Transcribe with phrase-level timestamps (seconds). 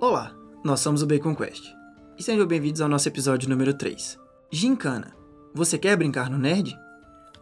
[0.00, 0.30] Olá,
[0.62, 1.74] nós somos o Bacon Quest.
[2.16, 4.16] E sejam bem-vindos ao nosso episódio número 3.
[4.48, 5.12] Gincana,
[5.52, 6.78] você quer brincar no Nerd?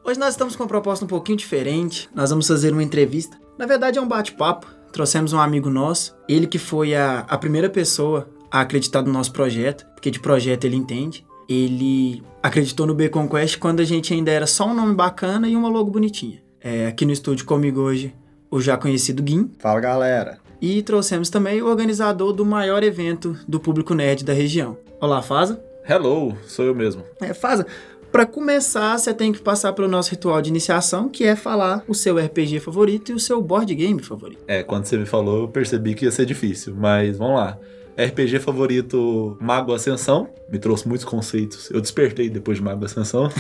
[0.03, 2.09] Hoje nós estamos com uma proposta um pouquinho diferente.
[2.15, 3.39] Nós vamos fazer uma entrevista.
[3.59, 4.67] Na verdade é um bate-papo.
[4.91, 9.33] Trouxemos um amigo nosso, ele que foi a, a primeira pessoa a acreditar no nosso
[9.33, 11.27] projeto, porque de projeto ele entende.
[11.47, 15.55] Ele acreditou no Bacon Quest quando a gente ainda era só um nome bacana e
[15.55, 16.43] uma logo bonitinha.
[16.59, 18.15] É, aqui no estúdio comigo hoje
[18.51, 19.51] o já conhecido Guim.
[19.59, 20.46] Fala galera.
[20.61, 24.77] E trouxemos também o organizador do maior evento do público nerd da região.
[25.01, 25.63] Olá, Faza.
[25.89, 27.05] Hello, sou eu mesmo.
[27.21, 27.67] É, Faza,
[28.11, 31.95] para começar, você tem que passar pelo nosso ritual de iniciação, que é falar o
[31.95, 34.43] seu RPG favorito e o seu board game favorito.
[34.49, 37.59] É, quando você me falou, eu percebi que ia ser difícil, mas vamos lá.
[37.99, 41.71] RPG favorito Mago Ascensão, me trouxe muitos conceitos.
[41.71, 43.31] Eu despertei depois de Mago Ascensão.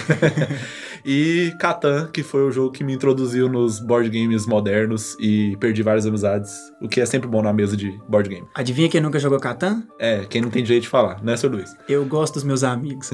[1.04, 5.82] e Catan, que foi o jogo que me introduziu nos board games modernos e perdi
[5.82, 8.46] várias amizades, o que é sempre bom na mesa de board game.
[8.54, 9.82] Adivinha quem nunca jogou Catan?
[9.98, 11.48] É, quem não tem jeito de falar, né, Sr.
[11.48, 11.76] Luiz?
[11.86, 13.10] Eu gosto dos meus amigos.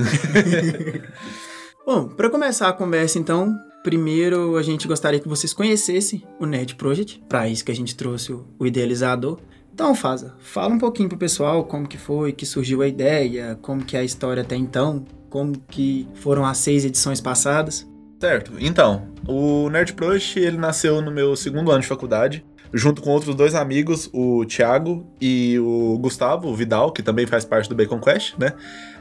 [1.85, 3.53] bom, para começar a conversa então,
[3.83, 7.97] primeiro a gente gostaria que vocês conhecessem o Nerd Project, para isso que a gente
[7.97, 9.39] trouxe o idealizador.
[9.83, 13.85] Então, Faza, fala um pouquinho pro pessoal como que foi, que surgiu a ideia, como
[13.85, 17.85] que é a história até então, como que foram as seis edições passadas.
[18.21, 18.53] Certo.
[18.61, 23.35] Então, o Nerd Project, ele nasceu no meu segundo ano de faculdade, junto com outros
[23.35, 28.39] dois amigos, o Thiago e o Gustavo Vidal, que também faz parte do Bacon Quest,
[28.39, 28.53] né?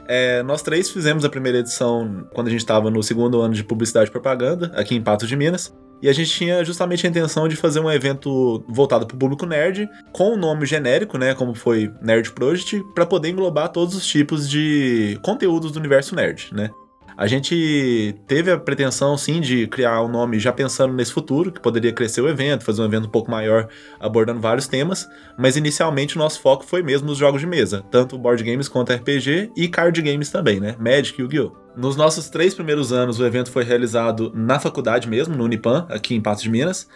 [0.08, 3.62] É, nós três fizemos a primeira edição quando a gente estava no segundo ano de
[3.62, 5.72] publicidade e propaganda, aqui em Patos de Minas.
[6.02, 9.46] E a gente tinha justamente a intenção de fazer um evento voltado para o público
[9.46, 13.94] nerd, com o um nome genérico, né, como foi Nerd Project, para poder englobar todos
[13.94, 16.70] os tipos de conteúdos do universo nerd, né?
[17.16, 21.60] A gente teve a pretensão, sim, de criar um nome já pensando nesse futuro, que
[21.60, 23.68] poderia crescer o evento, fazer um evento um pouco maior,
[24.00, 25.06] abordando vários temas,
[25.38, 28.92] mas inicialmente o nosso foco foi mesmo nos jogos de mesa, tanto board games quanto
[28.92, 30.74] RPG e card games também, né?
[30.80, 31.61] Magic e Yu-Gi-Oh!
[31.76, 36.14] Nos nossos três primeiros anos, o evento foi realizado na faculdade mesmo, no Unipan, aqui
[36.14, 36.86] em Patos de Minas,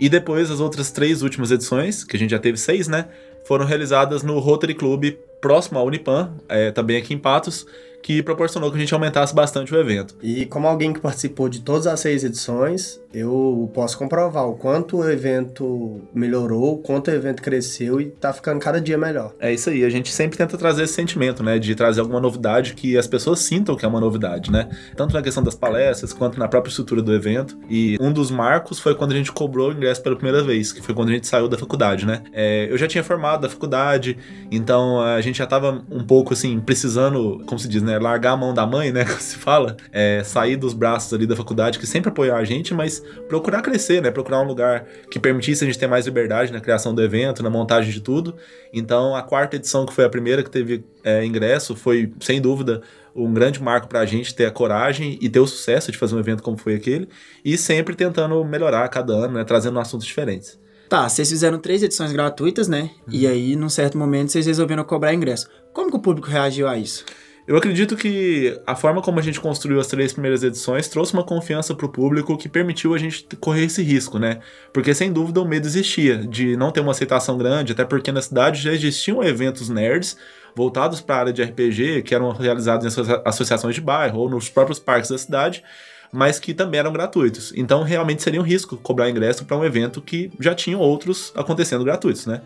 [0.00, 3.08] e depois as outras três últimas edições, que a gente já teve seis, né?
[3.46, 7.66] Foram realizadas no Rotary Club próximo ao Unipan, é, também aqui em Patos,
[8.02, 10.16] que proporcionou que a gente aumentasse bastante o evento.
[10.22, 14.98] E como alguém que participou de todas as seis edições, eu posso comprovar o quanto
[14.98, 19.32] o evento melhorou, o quanto o evento cresceu e tá ficando cada dia melhor.
[19.38, 22.74] É isso aí, a gente sempre tenta trazer esse sentimento, né, de trazer alguma novidade
[22.74, 24.68] que as pessoas sintam que é uma novidade, né?
[24.96, 27.56] Tanto na questão das palestras quanto na própria estrutura do evento.
[27.68, 30.82] E um dos marcos foi quando a gente cobrou o ingresso pela primeira vez, que
[30.82, 32.22] foi quando a gente saiu da faculdade, né?
[32.32, 34.18] É, eu já tinha formado da faculdade,
[34.50, 37.98] então a gente já tava um pouco assim, precisando, como se diz, né?
[37.98, 39.04] Largar a mão da mãe, né?
[39.14, 39.76] Como se fala.
[39.92, 44.02] É, sair dos braços ali da faculdade, que sempre apoiou a gente, mas procurar crescer,
[44.02, 44.10] né?
[44.10, 47.50] Procurar um lugar que permitisse a gente ter mais liberdade na criação do evento, na
[47.50, 48.36] montagem de tudo.
[48.72, 52.82] Então, a quarta edição, que foi a primeira que teve é, ingresso, foi, sem dúvida,
[53.14, 56.14] um grande marco para a gente ter a coragem e ter o sucesso de fazer
[56.14, 57.08] um evento como foi aquele.
[57.44, 59.44] E sempre tentando melhorar a cada ano, né?
[59.44, 60.58] Trazendo assuntos diferentes.
[60.88, 62.90] Tá, vocês fizeram três edições gratuitas, né?
[63.06, 63.14] Uhum.
[63.14, 65.48] E aí, num certo momento, vocês resolveram cobrar ingresso.
[65.72, 67.04] Como que o público reagiu a isso?
[67.46, 71.22] Eu acredito que a forma como a gente construiu as três primeiras edições trouxe uma
[71.22, 74.40] confiança para o público que permitiu a gente correr esse risco, né?
[74.72, 78.22] Porque sem dúvida o medo existia de não ter uma aceitação grande, até porque na
[78.22, 80.16] cidade já existiam eventos nerds
[80.56, 84.48] voltados para a área de RPG, que eram realizados em associações de bairro ou nos
[84.48, 85.62] próprios parques da cidade,
[86.10, 87.52] mas que também eram gratuitos.
[87.54, 91.84] Então realmente seria um risco cobrar ingresso para um evento que já tinham outros acontecendo
[91.84, 92.40] gratuitos, né?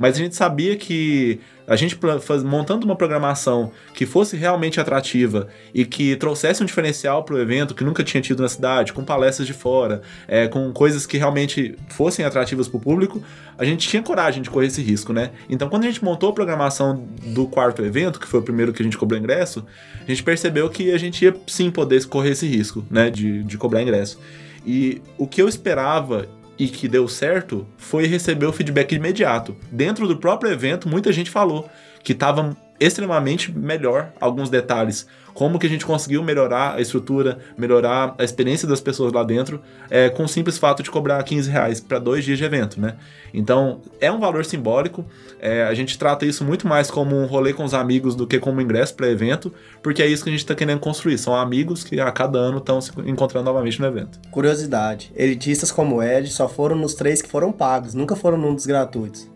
[0.00, 1.96] Mas a gente sabia que a gente
[2.44, 7.74] montando uma programação que fosse realmente atrativa e que trouxesse um diferencial para o evento
[7.74, 11.76] que nunca tinha tido na cidade, com palestras de fora, é, com coisas que realmente
[11.90, 13.22] fossem atrativas para o público,
[13.58, 15.32] a gente tinha coragem de correr esse risco, né?
[15.50, 18.80] Então, quando a gente montou a programação do quarto evento, que foi o primeiro que
[18.80, 19.66] a gente cobrou ingresso,
[20.02, 23.58] a gente percebeu que a gente ia sim poder correr esse risco, né, de, de
[23.58, 24.18] cobrar ingresso.
[24.66, 26.26] E o que eu esperava
[26.60, 29.56] e que deu certo foi receber o feedback imediato.
[29.72, 31.70] Dentro do próprio evento, muita gente falou
[32.04, 35.06] que estava extremamente melhor alguns detalhes.
[35.34, 39.60] Como que a gente conseguiu melhorar a estrutura, melhorar a experiência das pessoas lá dentro,
[39.88, 42.96] é, com o simples fato de cobrar 15 reais para dois dias de evento, né?
[43.32, 45.04] Então, é um valor simbólico,
[45.38, 48.40] é, a gente trata isso muito mais como um rolê com os amigos do que
[48.40, 51.84] como ingresso para evento, porque é isso que a gente está querendo construir, são amigos
[51.84, 54.18] que a cada ano estão se encontrando novamente no evento.
[54.30, 58.66] Curiosidade, elitistas como Ed só foram nos três que foram pagos, nunca foram num dos
[58.66, 59.29] gratuitos.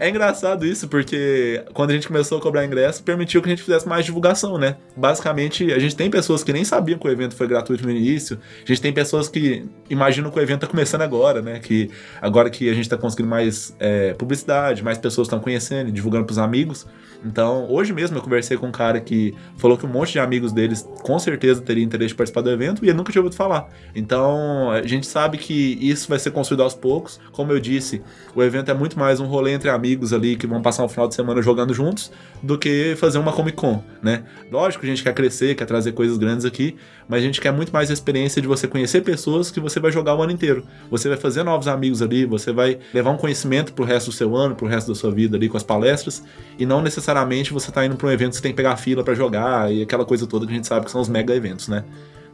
[0.00, 3.62] É engraçado isso, porque quando a gente começou a cobrar ingresso, permitiu que a gente
[3.62, 4.76] fizesse mais divulgação, né?
[4.96, 8.38] Basicamente, a gente tem pessoas que nem sabiam que o evento foi gratuito no início,
[8.64, 11.58] a gente tem pessoas que imaginam que o evento tá começando agora, né?
[11.58, 11.90] Que
[12.20, 16.24] agora que a gente tá conseguindo mais é, publicidade, mais pessoas estão conhecendo e divulgando
[16.24, 16.86] pros amigos.
[17.24, 20.52] Então, hoje mesmo eu conversei com um cara que falou que um monte de amigos
[20.52, 23.68] deles com certeza teria interesse de participar do evento e ele nunca tinha ouvido falar.
[23.94, 27.20] Então, a gente sabe que isso vai ser construído aos poucos.
[27.30, 28.02] Como eu disse,
[28.34, 31.06] o evento é muito mais um rolê entre amigos ali que vão passar um final
[31.06, 32.10] de semana jogando juntos
[32.42, 34.24] do que fazer uma Comic Con, né?
[34.50, 36.76] Lógico a gente quer crescer, quer trazer coisas grandes aqui,
[37.08, 39.92] mas a gente quer muito mais a experiência de você conhecer pessoas que você vai
[39.92, 40.64] jogar o ano inteiro.
[40.90, 44.34] Você vai fazer novos amigos ali, você vai levar um conhecimento pro resto do seu
[44.34, 46.24] ano, pro resto da sua vida ali com as palestras,
[46.58, 47.11] e não necessariamente
[47.52, 49.82] você tá indo para um evento que você tem que pegar fila para jogar e
[49.82, 51.84] aquela coisa toda que a gente sabe que são os mega eventos, né?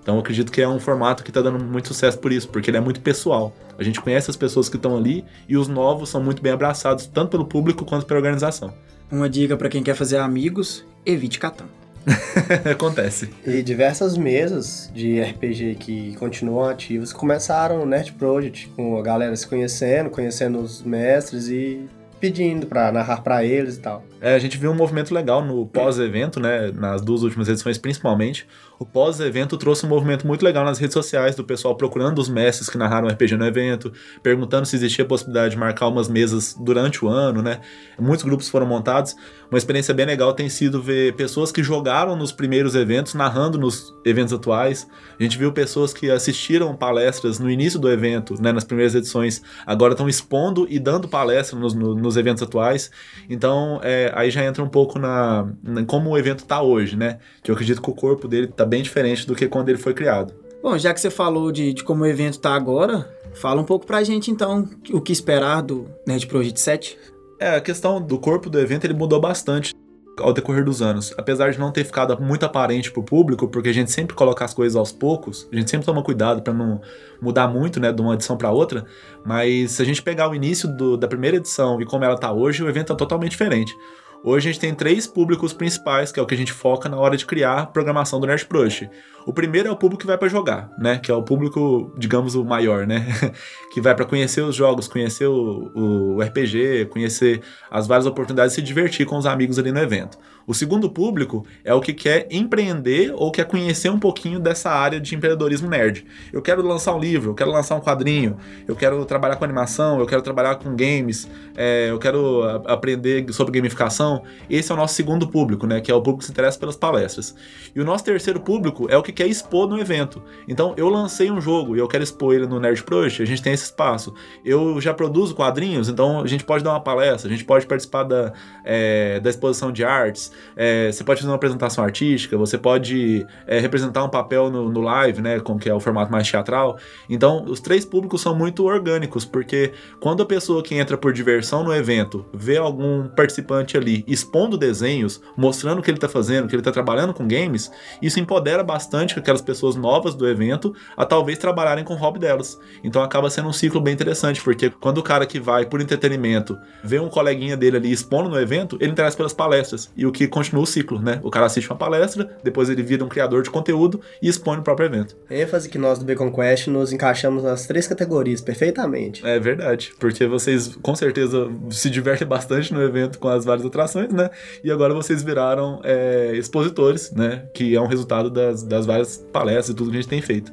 [0.02, 2.70] Então eu acredito que é um formato que está dando muito sucesso por isso, porque
[2.70, 3.54] ele é muito pessoal.
[3.78, 7.06] A gente conhece as pessoas que estão ali e os novos são muito bem abraçados,
[7.06, 8.72] tanto pelo público quanto pela organização.
[9.10, 11.66] Uma dica para quem quer fazer amigos: evite Catan.
[12.70, 13.28] Acontece.
[13.46, 19.36] E diversas mesas de RPG que continuam ativas começaram no Nerd Project, com a galera
[19.36, 21.86] se conhecendo, conhecendo os mestres e
[22.18, 24.04] pedindo para narrar para eles e tal.
[24.20, 26.72] É, a gente viu um movimento legal no pós-evento, né?
[26.72, 28.46] Nas duas últimas edições, principalmente.
[28.78, 32.70] O pós-evento trouxe um movimento muito legal nas redes sociais do pessoal procurando os mestres
[32.70, 33.92] que narraram RPG no evento,
[34.22, 37.60] perguntando se existia a possibilidade de marcar umas mesas durante o ano, né?
[37.98, 39.16] Muitos grupos foram montados.
[39.50, 43.92] Uma experiência bem legal tem sido ver pessoas que jogaram nos primeiros eventos, narrando nos
[44.04, 44.86] eventos atuais.
[45.18, 48.52] A gente viu pessoas que assistiram palestras no início do evento, né?
[48.52, 52.92] Nas primeiras edições, agora estão expondo e dando palestra nos, nos eventos atuais.
[53.28, 57.18] Então, é, aí já entra um pouco na, na como o evento está hoje, né?
[57.42, 59.94] Que eu acredito que o corpo dele está bem diferente do que quando ele foi
[59.94, 60.34] criado.
[60.62, 63.86] Bom, já que você falou de, de como o evento está agora, fala um pouco
[63.86, 66.98] pra gente então o que esperar do Nerd Project 7.
[67.38, 69.72] É, a questão do corpo do evento ele mudou bastante
[70.20, 71.14] ao decorrer dos anos.
[71.16, 74.52] Apesar de não ter ficado muito aparente pro público, porque a gente sempre coloca as
[74.52, 76.80] coisas aos poucos, a gente sempre toma cuidado para não
[77.20, 78.84] mudar muito, né, de uma edição para outra,
[79.24, 82.32] mas se a gente pegar o início do, da primeira edição e como ela tá
[82.32, 83.76] hoje, o evento é totalmente diferente.
[84.24, 86.96] Hoje a gente tem três públicos principais, que é o que a gente foca na
[86.96, 88.90] hora de criar a programação do Nerd Project.
[89.24, 90.98] O primeiro é o público que vai para jogar, né?
[90.98, 93.06] Que é o público, digamos, o maior, né?
[93.72, 98.60] que vai para conhecer os jogos, conhecer o, o RPG, conhecer as várias oportunidades de
[98.60, 100.18] se divertir com os amigos ali no evento.
[100.48, 104.98] O segundo público é o que quer empreender ou quer conhecer um pouquinho dessa área
[104.98, 106.06] de empreendedorismo nerd.
[106.32, 110.00] Eu quero lançar um livro, eu quero lançar um quadrinho, eu quero trabalhar com animação,
[110.00, 114.22] eu quero trabalhar com games, é, eu quero aprender sobre gamificação.
[114.48, 115.82] Esse é o nosso segundo público, né?
[115.82, 117.34] Que é o público que se interessa pelas palestras.
[117.76, 120.22] E o nosso terceiro público é o que quer expor no evento.
[120.48, 123.42] Então, eu lancei um jogo e eu quero expor ele no Nerd Project, a gente
[123.42, 124.14] tem esse espaço.
[124.42, 128.04] Eu já produzo quadrinhos, então a gente pode dar uma palestra, a gente pode participar
[128.04, 128.32] da,
[128.64, 133.58] é, da exposição de artes, é, você pode fazer uma apresentação artística, você pode é,
[133.58, 136.78] representar um papel no, no, live, né, com que é o formato mais teatral.
[137.08, 141.62] Então, os três públicos são muito orgânicos, porque quando a pessoa que entra por diversão
[141.62, 146.54] no evento vê algum participante ali expondo desenhos, mostrando o que ele está fazendo, que
[146.54, 147.70] ele está trabalhando com games,
[148.00, 152.58] isso empodera bastante aquelas pessoas novas do evento a talvez trabalharem com o hobby delas.
[152.82, 156.58] Então acaba sendo um ciclo bem interessante, porque quando o cara que vai por entretenimento
[156.82, 159.90] vê um coleguinha dele ali expondo no evento, ele interessa pelas palestras.
[159.96, 161.20] E o que continua o ciclo, né?
[161.22, 164.62] O cara assiste uma palestra, depois ele vira um criador de conteúdo e expõe no
[164.62, 165.16] próprio evento.
[165.30, 169.26] ênfase que nós do Bacon Quest nos encaixamos nas três categorias perfeitamente.
[169.26, 174.12] É verdade, porque vocês com certeza se divertem bastante no evento com as várias atrações,
[174.12, 174.30] né?
[174.62, 177.44] E agora vocês viraram é, expositores, né?
[177.52, 180.52] Que é um resultado das, das várias palestras e tudo que a gente tem feito.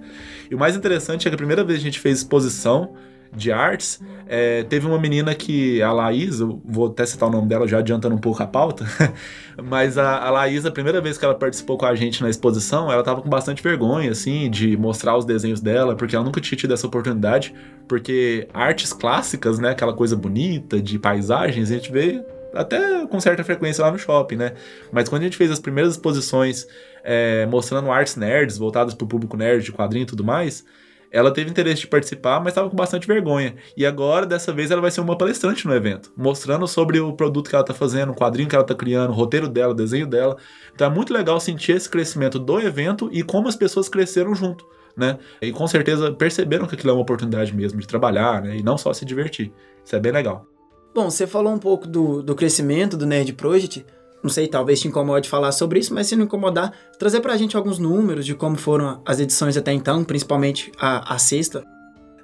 [0.49, 2.93] E o mais interessante é que a primeira vez que a gente fez exposição
[3.35, 7.67] de artes, é, teve uma menina que, a Laís, vou até citar o nome dela
[7.67, 8.85] já adiantando um pouco a pauta,
[9.63, 12.91] mas a, a Laís, a primeira vez que ela participou com a gente na exposição,
[12.91, 16.57] ela tava com bastante vergonha, assim, de mostrar os desenhos dela, porque ela nunca tinha
[16.57, 17.53] tido essa oportunidade,
[17.87, 22.23] porque artes clássicas, né, aquela coisa bonita de paisagens, a gente vê
[22.55, 24.53] até com certa frequência lá no shopping, né?
[24.91, 26.65] Mas quando a gente fez as primeiras exposições
[27.03, 30.65] é, mostrando artes nerds, voltadas para o público nerd, de quadrinho e tudo mais,
[31.11, 33.55] ela teve interesse de participar, mas estava com bastante vergonha.
[33.75, 37.49] E agora, dessa vez, ela vai ser uma palestrante no evento, mostrando sobre o produto
[37.49, 40.07] que ela está fazendo, o quadrinho que ela está criando, o roteiro dela, o desenho
[40.07, 40.37] dela.
[40.73, 44.65] Então é muito legal sentir esse crescimento do evento e como as pessoas cresceram junto.
[44.95, 45.17] Né?
[45.41, 48.55] E com certeza perceberam que aquilo é uma oportunidade mesmo de trabalhar, né?
[48.55, 49.51] E não só se divertir.
[49.83, 50.47] Isso é bem legal.
[50.93, 53.85] Bom, você falou um pouco do, do crescimento do Nerd Project.
[54.25, 57.55] Não sei, talvez te incomode falar sobre isso, mas se não incomodar, trazer pra gente
[57.55, 61.63] alguns números de como foram as edições até então, principalmente a, a sexta.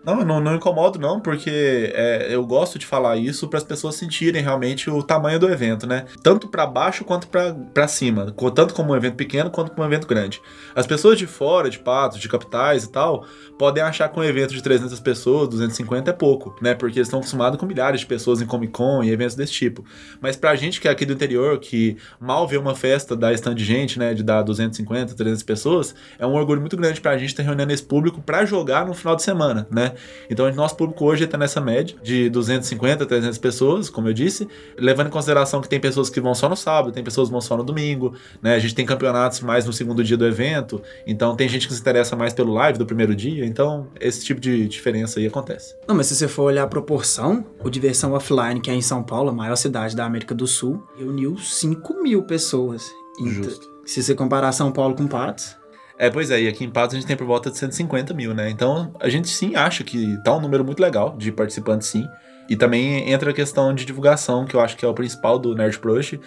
[0.03, 3.95] Não, não, não incomodo não, porque é, eu gosto de falar isso para as pessoas
[3.95, 6.05] sentirem realmente o tamanho do evento, né?
[6.23, 10.07] Tanto para baixo quanto para cima, tanto como um evento pequeno quanto como um evento
[10.07, 10.41] grande.
[10.75, 13.25] As pessoas de fora, de Patos, de capitais e tal,
[13.59, 16.73] podem achar que um evento de 300 pessoas, 250 é pouco, né?
[16.73, 19.85] Porque eles estão acostumados com milhares de pessoas em Comic Con e eventos desse tipo.
[20.19, 23.53] Mas pra gente que é aqui do interior, que mal vê uma festa da stand
[23.53, 27.29] de gente, né, de dar 250, 300 pessoas, é um orgulho muito grande pra gente
[27.29, 29.90] estar reunindo esse público para jogar no final de semana, né?
[30.29, 34.47] Então, o nosso público hoje está nessa média de 250, 300 pessoas, como eu disse,
[34.77, 37.41] levando em consideração que tem pessoas que vão só no sábado, tem pessoas que vão
[37.41, 38.55] só no domingo, né?
[38.55, 41.79] A gente tem campeonatos mais no segundo dia do evento, então tem gente que se
[41.79, 45.75] interessa mais pelo live do primeiro dia, então esse tipo de diferença aí acontece.
[45.87, 49.03] Não, mas se você for olhar a proporção, o Diversão Offline, que é em São
[49.03, 52.91] Paulo, a maior cidade da América do Sul, reuniu 5 mil pessoas.
[53.19, 53.69] Justo.
[53.85, 55.55] Se você comparar São Paulo com Patos,
[56.01, 58.33] é, pois é, e aqui em Patos a gente tem por volta de 150 mil,
[58.33, 58.49] né?
[58.49, 62.07] Então a gente sim acha que tá um número muito legal de participantes, sim.
[62.49, 65.53] E também entra a questão de divulgação, que eu acho que é o principal do
[65.53, 66.19] Nerd Crush,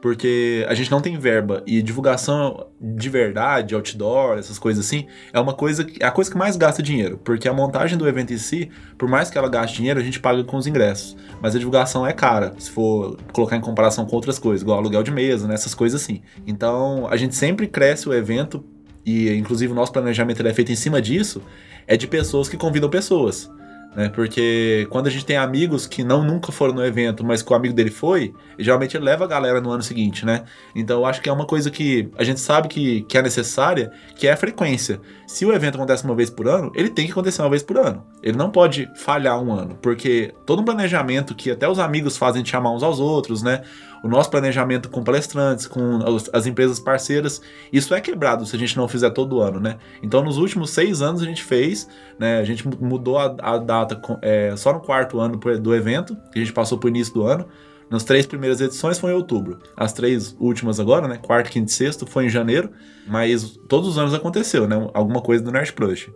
[0.00, 5.40] porque a gente não tem verba e divulgação de verdade, outdoor, essas coisas assim, é
[5.40, 8.32] uma coisa que é a coisa que mais gasta dinheiro, porque a montagem do evento
[8.32, 11.56] em si, por mais que ela gaste dinheiro, a gente paga com os ingressos, mas
[11.56, 15.10] a divulgação é cara, se for colocar em comparação com outras coisas, igual aluguel de
[15.10, 16.22] mesa, né, essas coisas assim.
[16.46, 18.64] Então, a gente sempre cresce o evento
[19.06, 21.40] e inclusive o nosso planejamento é feito em cima disso,
[21.86, 23.48] é de pessoas que convidam pessoas.
[23.96, 24.10] Né?
[24.10, 27.56] Porque quando a gente tem amigos que não nunca foram no evento, mas que o
[27.56, 30.44] amigo dele foi, geralmente ele leva a galera no ano seguinte, né?
[30.74, 33.90] Então eu acho que é uma coisa que a gente sabe que, que é necessária,
[34.14, 35.00] que é a frequência.
[35.26, 37.78] Se o evento acontece uma vez por ano, ele tem que acontecer uma vez por
[37.78, 38.04] ano.
[38.22, 42.42] Ele não pode falhar um ano, porque todo um planejamento que até os amigos fazem
[42.42, 43.62] de chamar uns aos outros, né?
[44.02, 45.98] O nosso planejamento com palestrantes, com
[46.32, 47.40] as empresas parceiras,
[47.72, 49.76] isso é quebrado se a gente não fizer todo ano, né?
[50.02, 51.88] Então, nos últimos seis anos a gente fez,
[52.18, 52.38] né?
[52.38, 56.42] A gente mudou a, a data é, só no quarto ano do evento, que a
[56.42, 57.46] gente passou para o início do ano.
[57.88, 59.60] Nas três primeiras edições foi em outubro.
[59.76, 61.18] As três últimas agora, né?
[61.22, 62.70] Quarto, quinto e sexto foi em janeiro.
[63.06, 64.90] Mas todos os anos aconteceu, né?
[64.92, 66.10] Alguma coisa do Nerd Crush.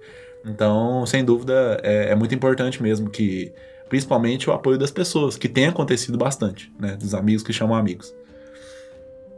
[0.45, 3.53] Então, sem dúvida, é, é muito importante mesmo que
[3.91, 6.97] principalmente o apoio das pessoas, que tem acontecido bastante, né?
[6.97, 8.15] Dos amigos que chamam amigos.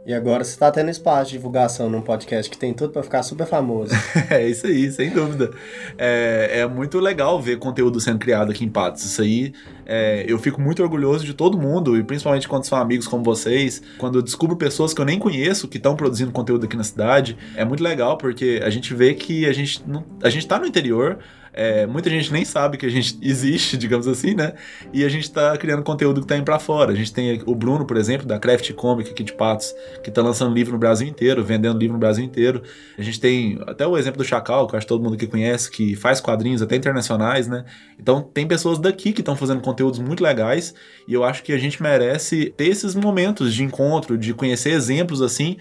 [0.05, 3.23] E agora você está tendo espaço de divulgação num podcast que tem tudo para ficar
[3.23, 3.93] super famoso.
[4.29, 5.51] é isso aí, sem dúvida.
[5.97, 9.03] É, é, muito legal ver conteúdo sendo criado aqui em Patos.
[9.05, 9.53] Isso aí,
[9.85, 13.81] é, eu fico muito orgulhoso de todo mundo, e principalmente quando são amigos como vocês,
[13.97, 17.37] quando eu descubro pessoas que eu nem conheço que estão produzindo conteúdo aqui na cidade.
[17.55, 20.65] É muito legal porque a gente vê que a gente, não, a gente tá no
[20.65, 21.19] interior,
[21.53, 24.53] é, muita gente nem sabe que a gente existe, digamos assim, né?
[24.91, 26.91] E a gente tá criando conteúdo que tá indo pra fora.
[26.91, 29.73] A gente tem o Bruno, por exemplo, da Craft Comic aqui de Patos,
[30.03, 32.63] que tá lançando livro no Brasil inteiro, vendendo livro no Brasil inteiro.
[32.97, 35.27] A gente tem até o exemplo do Chacal, que eu acho que todo mundo aqui
[35.27, 37.63] conhece, que faz quadrinhos até internacionais, né?
[37.99, 40.73] Então tem pessoas daqui que estão fazendo conteúdos muito legais
[41.07, 45.21] e eu acho que a gente merece ter esses momentos de encontro, de conhecer exemplos
[45.21, 45.57] assim,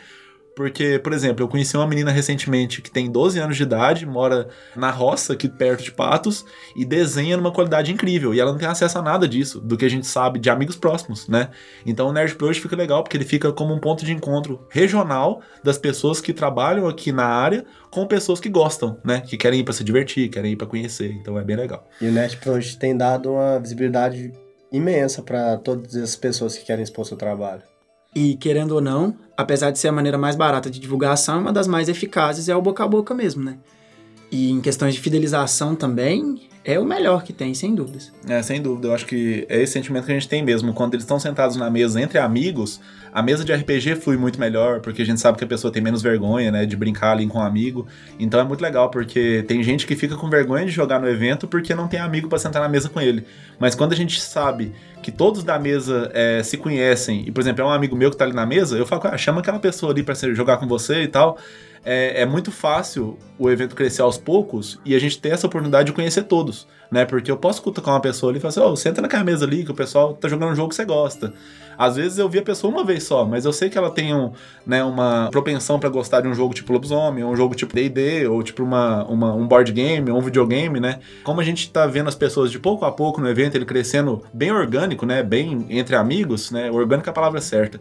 [0.55, 4.49] porque, por exemplo, eu conheci uma menina recentemente que tem 12 anos de idade, mora
[4.77, 6.45] na roça, aqui perto de Patos,
[6.77, 8.35] e desenha numa qualidade incrível.
[8.35, 10.77] E ela não tem acesso a nada disso, do que a gente sabe de amigos
[10.77, 11.49] próximos, né?
[11.87, 15.41] Então o Nerd Plus fica legal, porque ele fica como um ponto de encontro regional
[15.65, 19.21] das pessoas que trabalham aqui na área com pessoas que gostam, né?
[19.21, 21.13] Que querem ir para se divertir, querem ir para conhecer.
[21.13, 21.89] Então é bem legal.
[22.01, 24.33] E o Nerd Plus tem dado uma visibilidade
[24.71, 27.72] imensa para todas as pessoas que querem expor seu trabalho.
[28.15, 31.67] E querendo ou não, apesar de ser a maneira mais barata de divulgação, uma das
[31.67, 33.57] mais eficazes é o boca a boca mesmo, né?
[34.31, 38.13] E em questões de fidelização também, é o melhor que tem, sem dúvidas.
[38.29, 38.89] É, sem dúvida.
[38.89, 40.73] Eu acho que é esse sentimento que a gente tem mesmo.
[40.73, 42.81] Quando eles estão sentados na mesa entre amigos,
[43.13, 45.83] a mesa de RPG flui muito melhor, porque a gente sabe que a pessoa tem
[45.83, 47.87] menos vergonha, né, de brincar ali com um amigo.
[48.19, 51.49] Então é muito legal, porque tem gente que fica com vergonha de jogar no evento
[51.49, 53.25] porque não tem amigo para sentar na mesa com ele.
[53.59, 57.63] Mas quando a gente sabe que todos da mesa é, se conhecem, e por exemplo,
[57.63, 59.91] é um amigo meu que tá ali na mesa, eu falo, ah, chama aquela pessoa
[59.91, 61.39] ali pra jogar com você e tal
[61.85, 65.87] é, é, muito fácil o evento crescer aos poucos e a gente ter essa oportunidade
[65.87, 67.05] de conhecer todos, né?
[67.05, 69.45] Porque eu posso cutucar uma pessoa ali e falar assim, ó, oh, senta naquela mesa
[69.45, 71.33] ali que o pessoal tá jogando um jogo que você gosta.
[71.77, 74.15] Às vezes eu vi a pessoa uma vez só, mas eu sei que ela tem
[74.15, 74.31] um,
[74.65, 78.29] né, uma propensão para gostar de um jogo tipo Lobisomem, ou um jogo tipo D&D,
[78.29, 81.01] ou tipo uma, uma, um board game, ou um videogame, né?
[81.25, 84.23] Como a gente tá vendo as pessoas de pouco a pouco no evento, ele crescendo
[84.33, 85.23] bem orgânico, né?
[85.23, 86.71] Bem entre amigos, né?
[86.71, 87.81] Orgânico é a palavra certa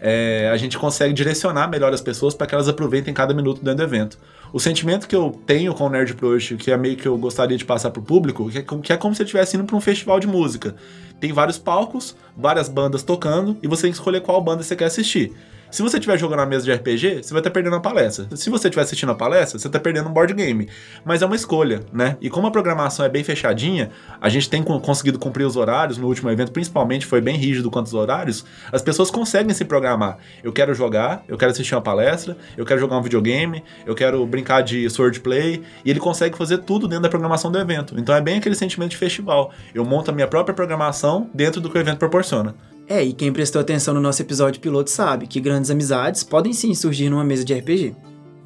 [0.00, 3.78] é, a gente consegue direcionar melhor as pessoas para que elas aproveitem cada minuto dentro
[3.78, 4.18] do evento.
[4.52, 7.56] O sentimento que eu tenho com o Nerd Pro, que é meio que eu gostaria
[7.56, 9.80] de passar pro público, que é, que é como se eu estivesse indo para um
[9.80, 10.74] festival de música.
[11.20, 14.86] Tem vários palcos, várias bandas tocando, e você tem que escolher qual banda você quer
[14.86, 15.32] assistir.
[15.70, 18.26] Se você estiver jogando na mesa de RPG, você vai estar perdendo a palestra.
[18.34, 20.66] Se você estiver assistindo a palestra, você está perdendo um board game.
[21.04, 22.16] Mas é uma escolha, né?
[22.22, 26.06] E como a programação é bem fechadinha, a gente tem conseguido cumprir os horários no
[26.06, 30.16] último evento, principalmente foi bem rígido quanto os horários, as pessoas conseguem se programar.
[30.42, 34.24] Eu quero jogar, eu quero assistir uma palestra, eu quero jogar um videogame, eu quero
[34.26, 37.94] brincar de swordplay, e ele consegue fazer tudo dentro da programação do evento.
[37.98, 39.52] Então é bem aquele sentimento de festival.
[39.74, 42.54] Eu monto a minha própria programação dentro do que o evento proporciona.
[42.88, 46.74] É, e quem prestou atenção no nosso episódio piloto sabe que grandes amizades podem sim
[46.74, 47.94] surgir numa mesa de RPG.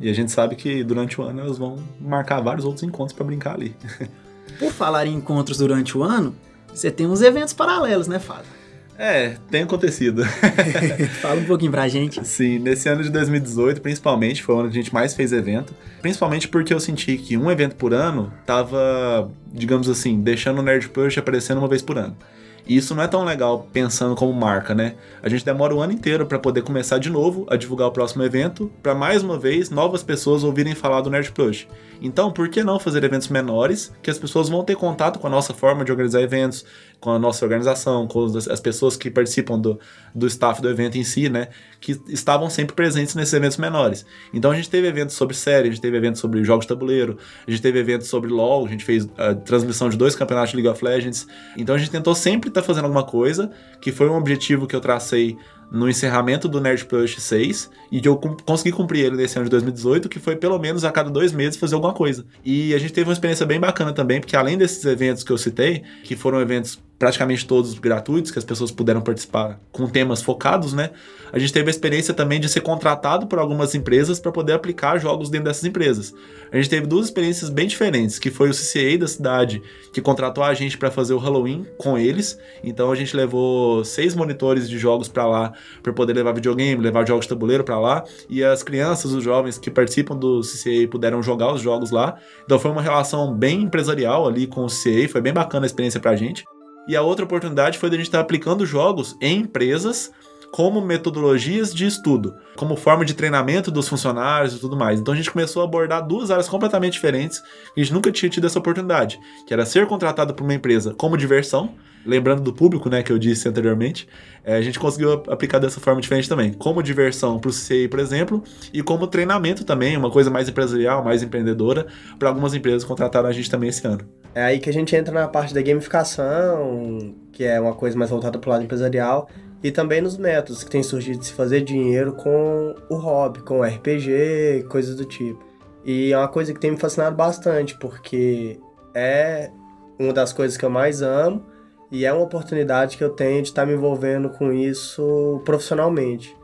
[0.00, 3.24] E a gente sabe que durante o ano elas vão marcar vários outros encontros para
[3.24, 3.76] brincar ali.
[4.58, 6.34] Por falar em encontros durante o ano,
[6.74, 8.50] você tem uns eventos paralelos, né, Fábio?
[8.98, 10.24] É, tem acontecido.
[11.22, 12.26] Fala um pouquinho pra gente.
[12.26, 15.72] Sim, nesse ano de 2018, principalmente, foi o ano que a gente mais fez evento.
[16.00, 20.88] Principalmente porque eu senti que um evento por ano tava, digamos assim, deixando o Nerd
[20.88, 22.16] Push aparecendo uma vez por ano.
[22.66, 24.94] E isso não é tão legal pensando como marca, né?
[25.22, 28.22] A gente demora o ano inteiro para poder começar de novo a divulgar o próximo
[28.22, 31.66] evento, para mais uma vez novas pessoas ouvirem falar do Nerd Push.
[32.00, 35.30] Então, por que não fazer eventos menores que as pessoas vão ter contato com a
[35.30, 36.64] nossa forma de organizar eventos,
[37.02, 39.78] com a nossa organização, com as pessoas que participam do,
[40.14, 41.48] do staff do evento em si, né?
[41.80, 44.06] Que estavam sempre presentes nesses eventos menores.
[44.32, 47.18] Então a gente teve eventos sobre série, a gente teve eventos sobre jogos de tabuleiro,
[47.44, 50.56] a gente teve eventos sobre LoL, a gente fez a transmissão de dois campeonatos de
[50.56, 51.26] League of Legends.
[51.56, 54.80] Então a gente tentou sempre tá fazendo alguma coisa, que foi um objetivo que eu
[54.80, 55.36] tracei
[55.70, 60.08] no encerramento do Nerd Plus 6 e eu consegui cumprir ele nesse ano de 2018,
[60.08, 62.26] que foi pelo menos a cada dois meses fazer alguma coisa.
[62.44, 65.38] E a gente teve uma experiência bem bacana também, porque além desses eventos que eu
[65.38, 70.72] citei, que foram eventos praticamente todos gratuitos, que as pessoas puderam participar com temas focados,
[70.72, 70.90] né?
[71.32, 74.98] A gente teve a experiência também de ser contratado por algumas empresas para poder aplicar
[74.98, 76.14] jogos dentro dessas empresas.
[76.52, 79.60] A gente teve duas experiências bem diferentes, que foi o CCA da cidade,
[79.92, 82.38] que contratou a gente para fazer o Halloween com eles.
[82.62, 87.04] Então a gente levou seis monitores de jogos para lá, para poder levar videogame, levar
[87.04, 91.20] jogos de tabuleiro para lá, e as crianças, os jovens que participam do CCA puderam
[91.20, 92.16] jogar os jogos lá.
[92.44, 95.98] Então foi uma relação bem empresarial ali com o CCA, foi bem bacana a experiência
[95.98, 96.44] pra gente.
[96.86, 100.12] E a outra oportunidade foi de a gente estar aplicando jogos em empresas
[100.52, 105.00] como metodologias de estudo, como forma de treinamento dos funcionários e tudo mais.
[105.00, 107.42] Então a gente começou a abordar duas áreas completamente diferentes
[107.74, 110.94] e a gente nunca tinha tido essa oportunidade, que era ser contratado por uma empresa
[110.94, 111.74] como diversão,
[112.04, 114.08] lembrando do público, né, que eu disse anteriormente,
[114.44, 118.00] é, a gente conseguiu aplicar dessa forma diferente também, como diversão para o CCI, por
[118.00, 121.86] exemplo, e como treinamento também, uma coisa mais empresarial, mais empreendedora,
[122.18, 124.00] para algumas empresas contrataram a gente também esse ano.
[124.34, 128.10] É aí que a gente entra na parte da gamificação, que é uma coisa mais
[128.10, 129.28] voltada para o lado empresarial,
[129.62, 133.62] e também nos métodos que tem surgido de se fazer dinheiro com o hobby, com
[133.62, 135.44] RPG, coisas do tipo.
[135.84, 138.58] E é uma coisa que tem me fascinado bastante, porque
[138.94, 139.50] é
[139.98, 141.44] uma das coisas que eu mais amo
[141.92, 146.34] e é uma oportunidade que eu tenho de estar me envolvendo com isso profissionalmente.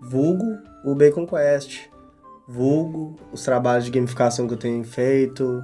[0.00, 1.90] Vulgo o Bacon Quest,
[2.48, 5.62] vulgo os trabalhos de gamificação que eu tenho feito,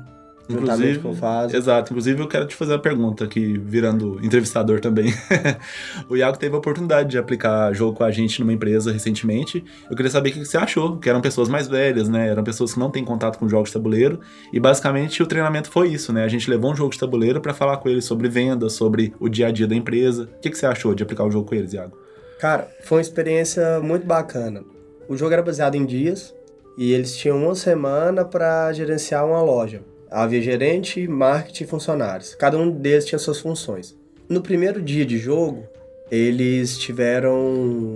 [0.49, 1.93] Inclusive, o Exato.
[1.93, 5.13] Inclusive, eu quero te fazer uma pergunta aqui, virando entrevistador também.
[6.09, 9.65] o Iago teve a oportunidade de aplicar jogo com a gente numa empresa recentemente.
[9.89, 12.29] Eu queria saber o que você achou, que eram pessoas mais velhas, né?
[12.29, 14.21] Eram pessoas que não têm contato com jogos de tabuleiro.
[14.53, 16.25] E basicamente o treinamento foi isso, né?
[16.25, 19.29] A gente levou um jogo de tabuleiro para falar com eles sobre venda, sobre o
[19.29, 20.29] dia a dia da empresa.
[20.37, 21.97] O que você achou de aplicar o jogo com eles, Iago?
[22.41, 24.65] Cara, foi uma experiência muito bacana.
[25.09, 26.35] O jogo era baseado em dias
[26.77, 29.92] e eles tinham uma semana para gerenciar uma loja.
[30.13, 32.35] Havia gerente, marketing e funcionários.
[32.35, 33.97] Cada um deles tinha suas funções.
[34.29, 35.65] No primeiro dia de jogo,
[36.11, 37.95] eles tiveram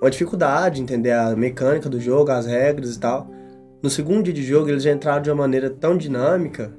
[0.00, 3.30] uma dificuldade em entender a mecânica do jogo, as regras e tal.
[3.80, 6.72] No segundo dia de jogo, eles já entraram de uma maneira tão dinâmica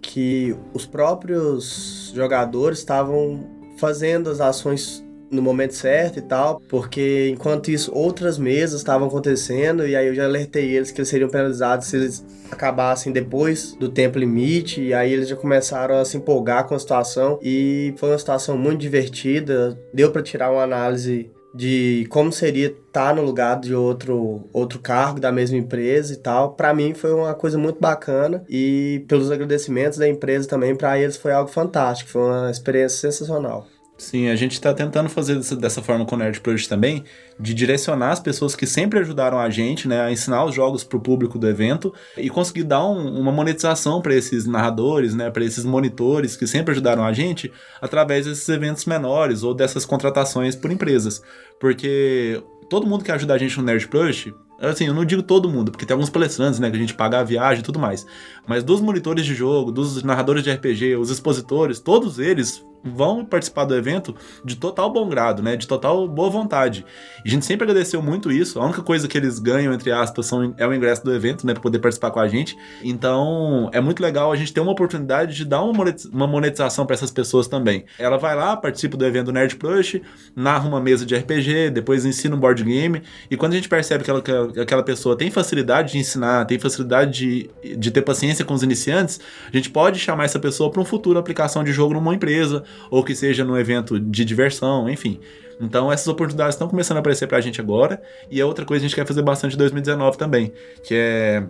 [0.00, 7.70] que os próprios jogadores estavam fazendo as ações no momento certo e tal, porque enquanto
[7.70, 11.86] isso outras mesas estavam acontecendo e aí eu já alertei eles que eles seriam penalizados
[11.86, 16.66] se eles acabassem depois do tempo limite e aí eles já começaram a se empolgar
[16.66, 22.06] com a situação e foi uma situação muito divertida, deu para tirar uma análise de
[22.10, 26.52] como seria estar tá no lugar de outro outro cargo da mesma empresa e tal.
[26.52, 31.16] Para mim foi uma coisa muito bacana e pelos agradecimentos da empresa também para eles
[31.16, 33.66] foi algo fantástico, foi uma experiência sensacional.
[34.00, 37.04] Sim, a gente está tentando fazer dessa, forma com o Nerd Project também,
[37.38, 40.96] de direcionar as pessoas que sempre ajudaram a gente, né, a ensinar os jogos para
[40.96, 45.44] o público do evento e conseguir dar um, uma monetização para esses narradores, né, para
[45.44, 50.72] esses monitores que sempre ajudaram a gente através desses eventos menores ou dessas contratações por
[50.72, 51.22] empresas.
[51.60, 55.48] Porque todo mundo que ajuda a gente no Nerd Project assim, eu não digo todo
[55.48, 58.06] mundo, porque tem alguns palestrantes, né, que a gente paga a viagem e tudo mais.
[58.46, 63.64] Mas dos monitores de jogo, dos narradores de RPG, os expositores, todos eles vão participar
[63.64, 64.14] do evento
[64.44, 65.56] de total bom grado, né?
[65.56, 66.84] De total boa vontade.
[67.24, 68.58] E a gente sempre agradeceu muito isso.
[68.60, 71.52] A única coisa que eles ganham, entre aspas, são, é o ingresso do evento, né?
[71.52, 72.56] Pra poder participar com a gente.
[72.82, 77.10] Então, é muito legal a gente ter uma oportunidade de dar uma monetização para essas
[77.10, 77.84] pessoas também.
[77.98, 80.00] Ela vai lá, participa do evento Nerd Crush,
[80.34, 83.02] narra uma mesa de RPG, depois ensina um board game.
[83.30, 86.58] E quando a gente percebe que, ela, que aquela pessoa tem facilidade de ensinar, tem
[86.58, 89.20] facilidade de, de ter paciência com os iniciantes,
[89.52, 93.02] a gente pode chamar essa pessoa para um futuro aplicação de jogo numa empresa, ou
[93.04, 95.20] que seja num evento de diversão, enfim.
[95.60, 98.00] Então essas oportunidades estão começando a aparecer pra gente agora.
[98.30, 100.52] E a outra coisa que a gente quer fazer bastante em 2019 também,
[100.82, 101.46] que é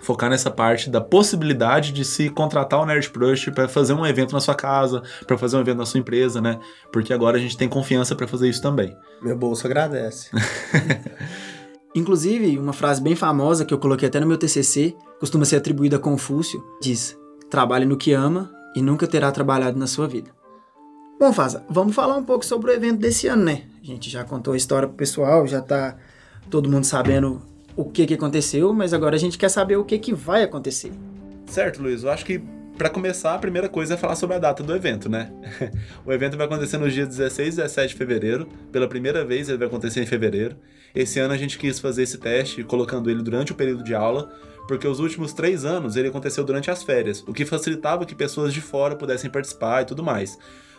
[0.00, 4.32] focar nessa parte da possibilidade de se contratar o Nerd Crush para fazer um evento
[4.32, 6.58] na sua casa, para fazer um evento na sua empresa, né?
[6.92, 8.96] Porque agora a gente tem confiança para fazer isso também.
[9.20, 10.30] Meu bolso agradece.
[11.94, 15.96] Inclusive, uma frase bem famosa que eu coloquei até no meu TCC, costuma ser atribuída
[15.96, 17.18] a Confúcio, diz:
[17.50, 20.37] "Trabalhe no que ama e nunca terá trabalhado na sua vida".
[21.18, 23.62] Bom, Faza, vamos falar um pouco sobre o evento desse ano, né?
[23.82, 25.96] A gente já contou a história pro pessoal, já tá
[26.48, 27.42] todo mundo sabendo
[27.74, 30.92] o que que aconteceu, mas agora a gente quer saber o que que vai acontecer.
[31.46, 32.04] Certo, Luiz.
[32.04, 32.40] Eu acho que
[32.76, 35.32] para começar, a primeira coisa é falar sobre a data do evento, né?
[36.06, 38.46] o evento vai acontecer no dia 16 e 17 de fevereiro.
[38.70, 40.56] Pela primeira vez ele vai acontecer em fevereiro.
[40.94, 44.32] Esse ano a gente quis fazer esse teste colocando ele durante o período de aula,
[44.68, 48.54] porque os últimos três anos ele aconteceu durante as férias, o que facilitava que pessoas
[48.54, 50.38] de fora pudessem participar e tudo mais.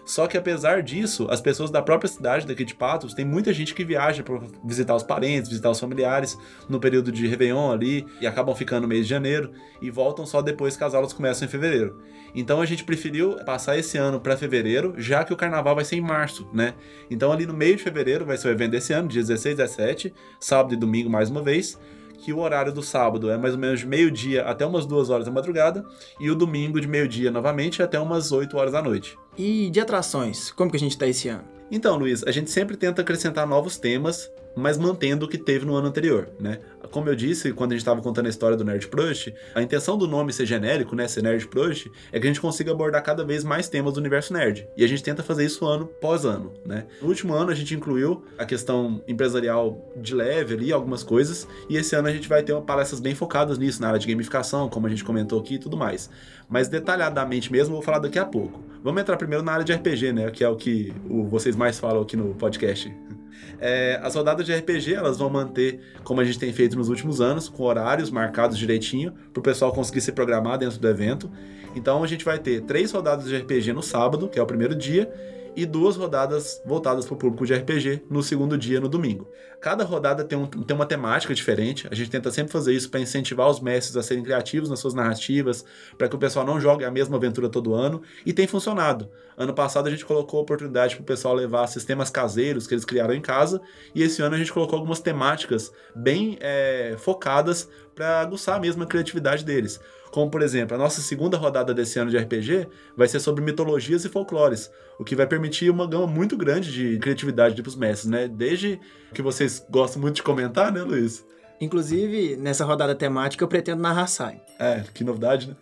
[0.10, 3.76] Só que apesar disso, as pessoas da própria cidade daqui de Patos, tem muita gente
[3.76, 6.36] que viaja para visitar os parentes, visitar os familiares
[6.67, 10.41] no período de Réveillon ali e acabam ficando no mês de janeiro e voltam só
[10.41, 12.02] depois que as aulas começam em fevereiro.
[12.34, 15.98] Então a gente preferiu passar esse ano para fevereiro, já que o carnaval vai ser
[15.98, 16.74] em março, né?
[17.08, 19.58] Então ali no meio de fevereiro vai ser o evento desse ano, dia 16 e
[19.58, 21.78] 17, sábado e domingo mais uma vez
[22.23, 25.32] que o horário do sábado é mais ou menos meio-dia até umas duas horas da
[25.32, 25.86] madrugada,
[26.19, 29.17] e o domingo de meio-dia novamente até umas 8 horas da noite.
[29.38, 31.59] E de atrações, como que a gente tá esse ano?
[31.71, 35.75] Então, Luiz, a gente sempre tenta acrescentar novos temas, mas mantendo o que teve no
[35.75, 36.60] ano anterior, né?
[36.91, 39.95] Como eu disse quando a gente estava contando a história do Nerd Crush, a intenção
[39.95, 43.23] do nome ser genérico, né, ser Nerd Crush, é que a gente consiga abordar cada
[43.23, 44.67] vez mais temas do universo nerd.
[44.75, 46.88] E a gente tenta fazer isso ano pós ano, né?
[46.99, 51.77] No último ano a gente incluiu a questão empresarial de leve ali, algumas coisas, e
[51.77, 54.88] esse ano a gente vai ter palestras bem focadas nisso, na área de gamificação, como
[54.88, 56.10] a gente comentou aqui e tudo mais.
[56.50, 58.60] Mas detalhadamente mesmo, eu vou falar daqui a pouco.
[58.84, 60.94] Vamos entrar primeiro na área de RPG, né, que é o que
[61.30, 62.92] vocês mais falam aqui no podcast.
[63.62, 67.20] É, as rodadas de RPG elas vão manter como a gente tem feito nos últimos
[67.20, 71.30] anos, com horários marcados direitinho, para o pessoal conseguir se programar dentro do evento.
[71.76, 74.76] Então a gente vai ter três rodadas de RPG no sábado, que é o primeiro
[74.76, 75.12] dia,
[75.56, 79.28] e duas rodadas voltadas para o público de RPG no segundo dia, no domingo.
[79.60, 83.00] Cada rodada tem, um, tem uma temática diferente, a gente tenta sempre fazer isso para
[83.00, 85.66] incentivar os mestres a serem criativos nas suas narrativas,
[85.98, 89.10] para que o pessoal não jogue a mesma aventura todo ano, e tem funcionado.
[89.38, 92.86] Ano passado a gente colocou a oportunidade para o pessoal levar sistemas caseiros que eles
[92.86, 93.62] criaram em casa,
[93.94, 97.68] e esse ano a gente colocou algumas temáticas bem é, focadas
[98.00, 99.78] para aguçar mesmo a criatividade deles.
[100.10, 104.06] Como, por exemplo, a nossa segunda rodada desse ano de RPG vai ser sobre mitologias
[104.06, 108.10] e folclores, o que vai permitir uma gama muito grande de criatividade para os mestres,
[108.10, 108.26] né?
[108.30, 108.80] Desde
[109.14, 111.26] que vocês gostam muito de comentar, né, Luiz?
[111.60, 114.42] Inclusive, nessa rodada temática eu pretendo narrar Sai.
[114.58, 115.56] É, que novidade, né?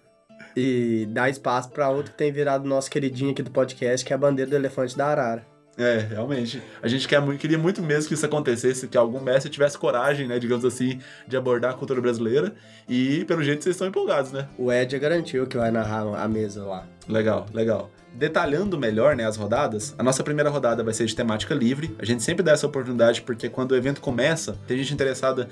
[0.56, 4.15] E dar espaço para outro que tem virado nosso queridinho aqui do podcast, que é
[4.15, 5.56] a bandeira do elefante da Arara.
[5.77, 6.61] É, realmente.
[6.81, 10.27] A gente quer muito, queria muito mesmo que isso acontecesse, que algum mestre tivesse coragem,
[10.27, 12.55] né, digamos assim, de abordar a cultura brasileira.
[12.89, 14.47] E, pelo jeito, vocês estão empolgados, né?
[14.57, 16.87] O Ed garantiu que vai narrar a mesa lá.
[17.07, 17.91] Legal, legal.
[18.13, 21.95] Detalhando melhor né, as rodadas, a nossa primeira rodada vai ser de temática livre.
[21.99, 25.47] A gente sempre dá essa oportunidade porque quando o evento começa, tem gente interessada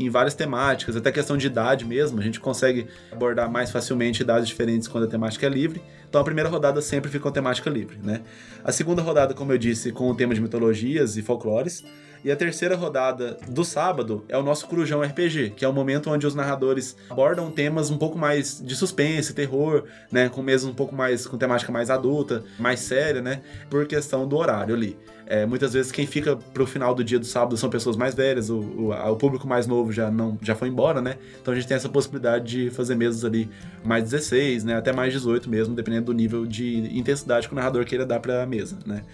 [0.00, 2.18] em várias temáticas, até questão de idade mesmo.
[2.18, 5.82] A gente consegue abordar mais facilmente idades diferentes quando a temática é livre.
[6.08, 8.22] Então a primeira rodada sempre fica com temática livre, né?
[8.64, 11.84] A segunda rodada, como eu disse, com o tema de mitologias e folclores.
[12.22, 16.10] E a terceira rodada do sábado é o nosso Corujão RPG, que é o momento
[16.10, 20.28] onde os narradores abordam temas um pouco mais de suspense, terror, né?
[20.28, 23.40] Com mesmo um pouco mais, com temática mais adulta, mais séria, né?
[23.70, 24.98] Por questão do horário ali.
[25.30, 28.50] É, muitas vezes quem fica pro final do dia do sábado são pessoas mais velhas,
[28.50, 31.18] o, o, o, público mais novo já não já foi embora, né?
[31.40, 33.48] Então a gente tem essa possibilidade de fazer mesas ali
[33.84, 34.76] mais 16, né?
[34.76, 38.44] Até mais 18 mesmo, dependendo do nível de intensidade que o narrador queira dar pra
[38.44, 39.04] mesa, né?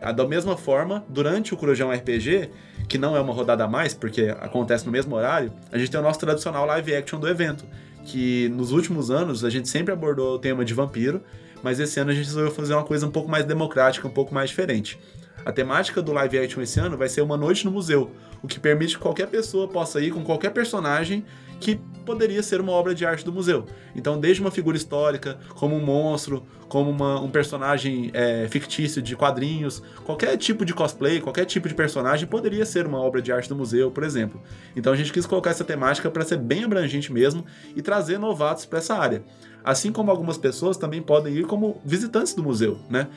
[0.00, 2.50] Da mesma forma, durante o Corujão RPG,
[2.88, 5.98] que não é uma rodada a mais, porque acontece no mesmo horário, a gente tem
[5.98, 7.64] o nosso tradicional live action do evento,
[8.04, 11.22] que nos últimos anos a gente sempre abordou o tema de vampiro,
[11.62, 14.32] mas esse ano a gente resolveu fazer uma coisa um pouco mais democrática, um pouco
[14.32, 14.98] mais diferente.
[15.44, 18.60] A temática do live action esse ano vai ser uma noite no museu, o que
[18.60, 21.24] permite que qualquer pessoa possa ir com qualquer personagem
[21.60, 23.66] que poderia ser uma obra de arte do museu.
[23.94, 29.14] Então, desde uma figura histórica, como um monstro, como uma, um personagem é, fictício de
[29.14, 33.48] quadrinhos, qualquer tipo de cosplay, qualquer tipo de personagem poderia ser uma obra de arte
[33.48, 34.40] do museu, por exemplo.
[34.74, 37.44] Então a gente quis colocar essa temática para ser bem abrangente mesmo
[37.76, 39.22] e trazer novatos para essa área.
[39.64, 43.08] Assim como algumas pessoas também podem ir como visitantes do museu, né?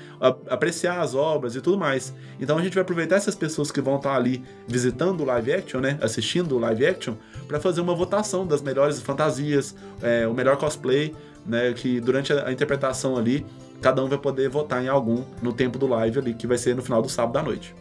[0.49, 2.13] Apreciar as obras e tudo mais.
[2.39, 5.79] Então a gente vai aproveitar essas pessoas que vão estar ali visitando o live action,
[5.79, 5.97] né?
[6.01, 7.13] Assistindo o live action,
[7.47, 11.73] para fazer uma votação das melhores fantasias, é, o melhor cosplay, né?
[11.73, 13.45] Que durante a, interpretação ali,
[13.81, 16.75] cada um vai poder votar em algum no tempo do live ali, que vai ser
[16.75, 17.73] no final do sábado à noite.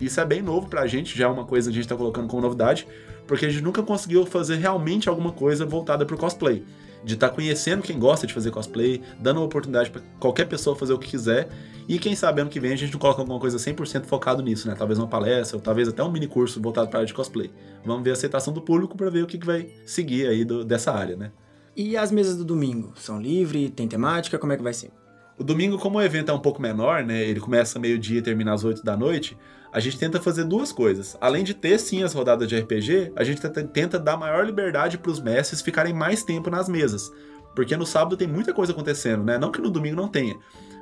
[0.00, 2.28] Isso é bem novo pra gente, já é uma coisa que a gente tá colocando
[2.28, 2.86] como novidade,
[3.26, 6.64] porque a gente nunca conseguiu fazer realmente alguma coisa voltada pro cosplay.
[7.04, 10.74] De estar tá conhecendo quem gosta de fazer cosplay, dando uma oportunidade para qualquer pessoa
[10.74, 11.48] fazer o que quiser.
[11.88, 14.68] E quem sabe ano que vem a gente não coloca alguma coisa 100% focado nisso,
[14.68, 14.74] né?
[14.76, 17.50] Talvez uma palestra, ou talvez até um mini curso voltado para a área de cosplay.
[17.84, 20.64] Vamos ver a aceitação do público para ver o que, que vai seguir aí do,
[20.64, 21.32] dessa área, né?
[21.74, 22.92] E as mesas do domingo?
[22.96, 23.70] São livres?
[23.70, 24.38] Tem temática?
[24.38, 24.90] Como é que vai ser?
[25.38, 27.22] O domingo, como o evento é um pouco menor, né?
[27.22, 29.38] Ele começa meio-dia e termina às 8 da noite.
[29.72, 31.16] A gente tenta fazer duas coisas.
[31.20, 33.40] Além de ter sim as rodadas de RPG, a gente
[33.72, 37.12] tenta dar maior liberdade para os mestres ficarem mais tempo nas mesas.
[37.54, 39.36] Porque no sábado tem muita coisa acontecendo, né?
[39.36, 40.36] Não que no domingo não tenha.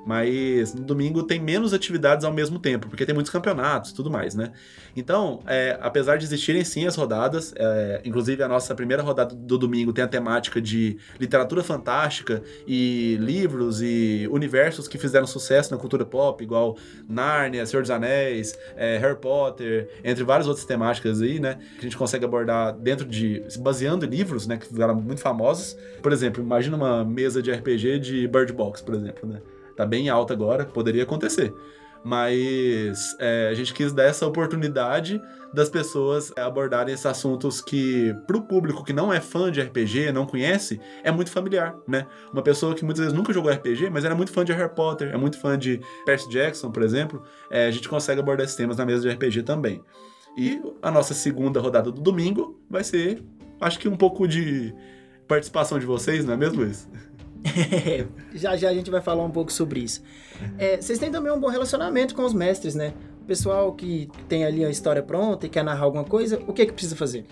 [0.06, 4.36] Mas no domingo tem menos atividades ao mesmo tempo, porque tem muitos campeonatos tudo mais,
[4.36, 4.52] né?
[4.94, 9.58] Então, é, apesar de existirem sim as rodadas, é, inclusive a nossa primeira rodada do
[9.58, 15.80] domingo tem a temática de literatura fantástica e livros e universos que fizeram sucesso na
[15.80, 16.76] cultura pop, igual
[17.08, 21.58] Nárnia, Senhor dos Anéis, é, Harry Potter, entre várias outras temáticas aí, né?
[21.74, 23.42] Que a gente consegue abordar dentro de.
[23.48, 24.56] se baseando em livros, né?
[24.56, 25.76] Que ficaram muito famosos.
[26.00, 29.40] Por exemplo, imagina uma mesa de RPG de Bird Box, por exemplo, né?
[29.76, 31.54] Tá bem alta agora, poderia acontecer.
[32.04, 35.20] Mas é, a gente quis dar essa oportunidade
[35.52, 40.24] das pessoas abordarem esses assuntos que, pro público que não é fã de RPG, não
[40.24, 42.06] conhece, é muito familiar, né?
[42.32, 45.12] Uma pessoa que muitas vezes nunca jogou RPG, mas era muito fã de Harry Potter,
[45.12, 48.76] é muito fã de Percy Jackson, por exemplo, é, a gente consegue abordar esses temas
[48.76, 49.82] na mesa de RPG também.
[50.36, 53.20] E a nossa segunda rodada do domingo vai ser,
[53.60, 54.74] acho que um pouco de
[55.26, 56.88] participação de vocês, não é mesmo, Luiz?
[58.34, 60.02] já já a gente vai falar um pouco sobre isso.
[60.58, 62.92] É, vocês têm também um bom relacionamento com os mestres, né?
[63.22, 66.62] O pessoal que tem ali a história pronta e quer narrar alguma coisa, o que
[66.62, 67.24] é que precisa fazer?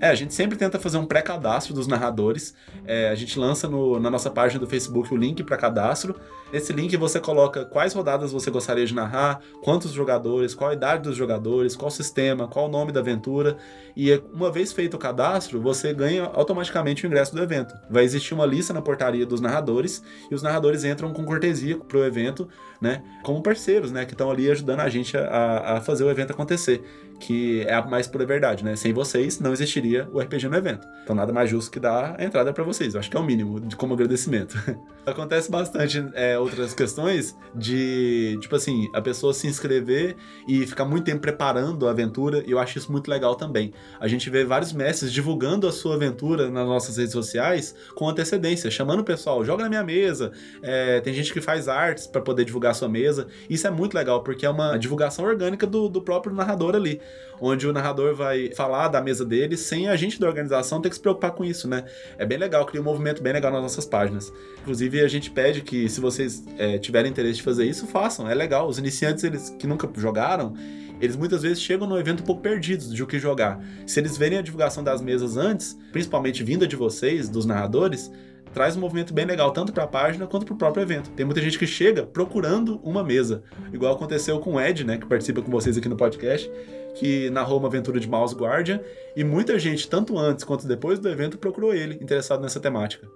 [0.00, 2.54] É, a gente sempre tenta fazer um pré-cadastro dos narradores.
[2.86, 6.14] É, a gente lança no, na nossa página do Facebook o link para cadastro.
[6.52, 11.02] Nesse link você coloca quais rodadas você gostaria de narrar, quantos jogadores, qual a idade
[11.02, 13.56] dos jogadores, qual sistema, qual o nome da aventura.
[13.96, 17.74] E uma vez feito o cadastro, você ganha automaticamente o ingresso do evento.
[17.90, 22.04] Vai existir uma lista na portaria dos narradores e os narradores entram com cortesia pro
[22.04, 22.48] evento,
[22.80, 23.02] né?
[23.22, 24.06] Como parceiros, né?
[24.06, 26.82] Que estão ali ajudando a gente a, a fazer o evento acontecer
[27.18, 28.76] que é a mais pura verdade, né?
[28.76, 30.86] Sem vocês não existiria o RPG no evento.
[31.02, 32.94] Então nada mais justo que dar a entrada para vocês.
[32.94, 34.56] Eu acho que é o mínimo como agradecimento.
[35.04, 41.04] Acontece bastante é, outras questões de, tipo assim, a pessoa se inscrever e ficar muito
[41.04, 43.72] tempo preparando a aventura, e eu acho isso muito legal também.
[44.00, 48.70] A gente vê vários mestres divulgando a sua aventura nas nossas redes sociais com antecedência,
[48.70, 50.32] chamando o pessoal, joga na minha mesa.
[50.62, 53.26] É, tem gente que faz artes para poder divulgar a sua mesa.
[53.48, 57.00] Isso é muito legal, porque é uma divulgação orgânica do, do próprio narrador ali
[57.40, 60.96] onde o narrador vai falar da mesa dele sem a gente da organização ter que
[60.96, 61.84] se preocupar com isso, né?
[62.16, 64.32] É bem legal, cria um movimento bem legal nas nossas páginas.
[64.60, 68.34] Inclusive, a gente pede que, se vocês é, tiverem interesse de fazer isso, façam, é
[68.34, 68.68] legal.
[68.68, 70.54] Os iniciantes, eles que nunca jogaram,
[71.00, 73.62] eles muitas vezes chegam no evento um pouco perdidos de o que jogar.
[73.86, 78.10] Se eles verem a divulgação das mesas antes, principalmente vinda de vocês, dos narradores,
[78.52, 81.10] traz um movimento bem legal, tanto para a página quanto para o próprio evento.
[81.10, 85.06] Tem muita gente que chega procurando uma mesa, igual aconteceu com o Ed, né, que
[85.06, 86.50] participa com vocês aqui no podcast,
[86.94, 88.80] que narrou uma aventura de Mouse Guardian,
[89.14, 93.08] e muita gente, tanto antes quanto depois do evento, procurou ele, interessado nessa temática.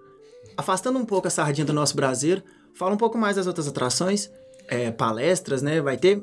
[0.57, 2.43] Afastando um pouco a sardinha do nosso Brasil,
[2.75, 4.31] fala um pouco mais das outras atrações,
[4.69, 5.81] é, palestras, né?
[5.81, 6.23] Vai ter?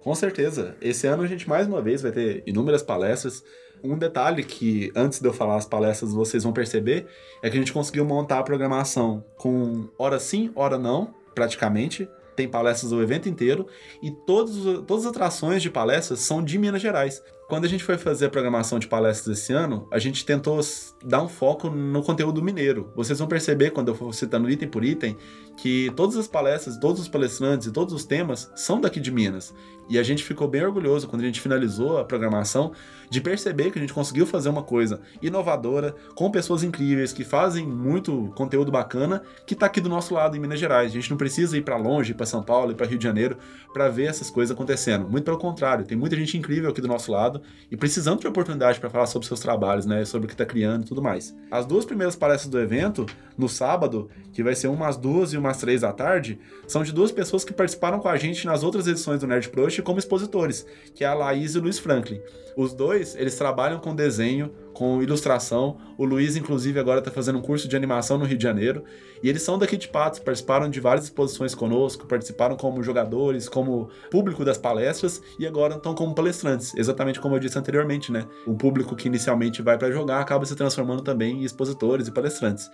[0.00, 0.76] Com certeza.
[0.80, 3.42] Esse ano a gente mais uma vez vai ter inúmeras palestras.
[3.82, 7.06] Um detalhe que, antes de eu falar as palestras, vocês vão perceber,
[7.42, 12.48] é que a gente conseguiu montar a programação com hora sim, hora não, praticamente tem
[12.48, 13.66] palestras o evento inteiro
[14.02, 17.22] e todos, todas as atrações de palestras são de Minas Gerais.
[17.48, 20.58] Quando a gente foi fazer a programação de palestras esse ano, a gente tentou
[21.04, 22.90] dar um foco no conteúdo mineiro.
[22.96, 25.16] Vocês vão perceber, quando eu for citando item por item,
[25.56, 29.54] que todas as palestras, todos os palestrantes e todos os temas são daqui de Minas.
[29.88, 32.72] E a gente ficou bem orgulhoso quando a gente finalizou a programação
[33.10, 37.66] de perceber que a gente conseguiu fazer uma coisa inovadora, com pessoas incríveis que fazem
[37.66, 40.90] muito conteúdo bacana, que está aqui do nosso lado em Minas Gerais.
[40.90, 43.36] A gente não precisa ir para longe, para São Paulo e para Rio de Janeiro
[43.72, 45.08] para ver essas coisas acontecendo.
[45.08, 48.80] Muito pelo contrário, tem muita gente incrível aqui do nosso lado e precisando de oportunidade
[48.80, 51.34] para falar sobre seus trabalhos, né, sobre o que está criando e tudo mais.
[51.50, 55.58] As duas primeiras palestras do evento, no sábado, que vai ser umas duas e umas
[55.58, 59.20] três da tarde, são de duas pessoas que participaram com a gente nas outras edições
[59.20, 59.48] do Nerd
[59.82, 62.20] Como expositores, que é a Laís e o Luiz Franklin.
[62.56, 65.76] Os dois, eles trabalham com desenho, com ilustração.
[65.98, 68.84] O Luiz, inclusive, agora está fazendo um curso de animação no Rio de Janeiro.
[69.22, 73.88] E eles são daqui de Patos, participaram de várias exposições conosco, participaram como jogadores, como
[74.10, 78.26] público das palestras e agora estão como palestrantes, exatamente como eu disse anteriormente, né?
[78.46, 82.70] O público que inicialmente vai para jogar acaba se transformando também em expositores e palestrantes.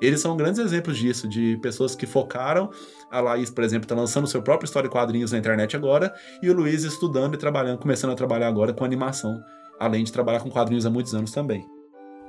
[0.00, 2.70] Eles são grandes exemplos disso, de pessoas que focaram.
[3.10, 6.50] A Laís, por exemplo, está lançando seu próprio história e quadrinhos na internet agora, e
[6.50, 9.42] o Luiz estudando e trabalhando, começando a trabalhar agora com animação,
[9.78, 11.64] além de trabalhar com quadrinhos há muitos anos também.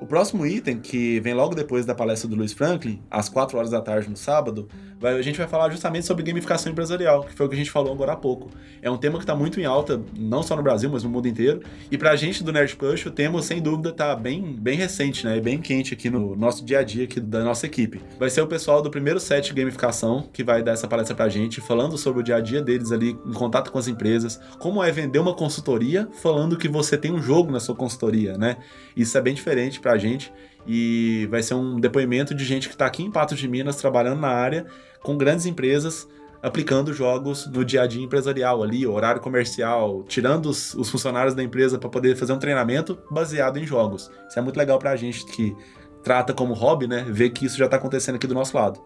[0.04, 3.70] O próximo item, que vem logo depois da palestra do Luiz Franklin, às 4 horas
[3.70, 4.68] da tarde no sábado,
[5.00, 7.72] vai, a gente vai falar justamente sobre gamificação empresarial, que foi o que a gente
[7.72, 8.50] falou agora há pouco.
[8.82, 11.30] É um tema que está muito em alta, não só no Brasil, mas no mundo
[11.30, 11.62] inteiro.
[11.90, 15.26] E para a gente do Nerd Push, o tema, sem dúvida, está bem, bem recente,
[15.26, 15.40] né?
[15.40, 18.02] Bem quente aqui no nosso dia a dia aqui da nossa equipe.
[18.20, 21.26] Vai ser o pessoal do primeiro set de gamificação que vai dar essa palestra para
[21.26, 24.38] a gente, falando sobre o dia a dia deles ali, em contato com as empresas,
[24.60, 28.58] como é vender uma consultoria, falando que você tem um jogo na sua consultoria, né?
[28.98, 30.32] Isso é bem diferente para a gente
[30.66, 34.20] e vai ser um depoimento de gente que está aqui em Patos de Minas trabalhando
[34.20, 34.66] na área
[35.02, 36.08] com grandes empresas
[36.44, 41.42] aplicando jogos no dia a dia empresarial ali, horário comercial, tirando os, os funcionários da
[41.42, 44.12] empresa para poder fazer um treinamento baseado em jogos.
[44.28, 45.56] Isso é muito legal para a gente que
[46.04, 47.06] trata como hobby, né?
[47.08, 48.82] Ver que isso já está acontecendo aqui do nosso lado.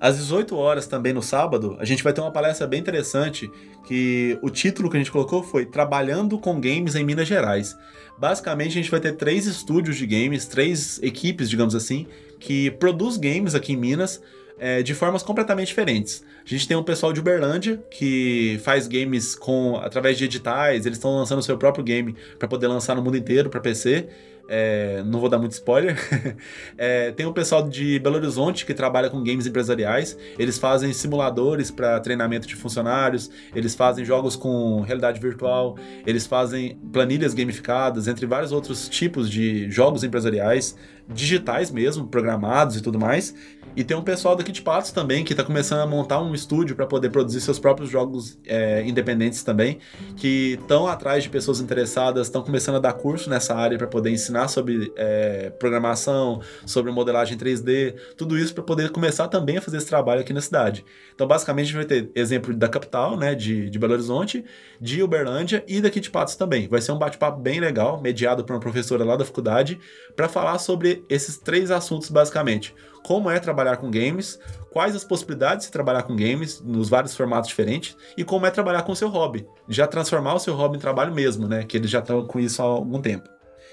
[0.00, 3.50] Às 18 horas também no sábado, a gente vai ter uma palestra bem interessante
[3.86, 7.76] que o título que a gente colocou foi Trabalhando com Games em Minas Gerais.
[8.18, 12.06] Basicamente, a gente vai ter três estúdios de games, três equipes, digamos assim,
[12.38, 14.22] que produz games aqui em Minas
[14.58, 16.24] é, de formas completamente diferentes.
[16.44, 20.98] A gente tem um pessoal de Uberlândia que faz games com através de editais, eles
[20.98, 24.08] estão lançando o seu próprio game para poder lançar no mundo inteiro para PC.
[24.52, 25.96] É, não vou dar muito spoiler.
[26.76, 30.18] é, tem o pessoal de Belo Horizonte que trabalha com games empresariais.
[30.36, 36.76] Eles fazem simuladores para treinamento de funcionários, eles fazem jogos com realidade virtual, eles fazem
[36.92, 40.76] planilhas gamificadas, entre vários outros tipos de jogos empresariais,
[41.12, 43.34] digitais mesmo, programados e tudo mais.
[43.76, 46.74] E tem um pessoal daqui de Patos também que está começando a montar um estúdio
[46.74, 49.78] para poder produzir seus próprios jogos é, independentes também,
[50.16, 54.10] que estão atrás de pessoas interessadas, estão começando a dar curso nessa área para poder
[54.10, 59.76] ensinar sobre é, programação, sobre modelagem 3D, tudo isso para poder começar também a fazer
[59.76, 60.84] esse trabalho aqui na cidade.
[61.14, 64.44] Então, basicamente, a gente vai ter exemplo da capital, né, de, de Belo Horizonte,
[64.80, 66.66] de Uberlândia e daqui de Patos também.
[66.66, 69.78] Vai ser um bate-papo bem legal, mediado por uma professora lá da faculdade,
[70.16, 74.38] para falar sobre esses três assuntos basicamente como é trabalhar com games,
[74.70, 78.82] quais as possibilidades de trabalhar com games nos vários formatos diferentes e como é trabalhar
[78.82, 79.46] com o seu hobby.
[79.68, 81.64] Já transformar o seu hobby em trabalho mesmo, né?
[81.64, 83.28] Que eles já estão com isso há algum tempo.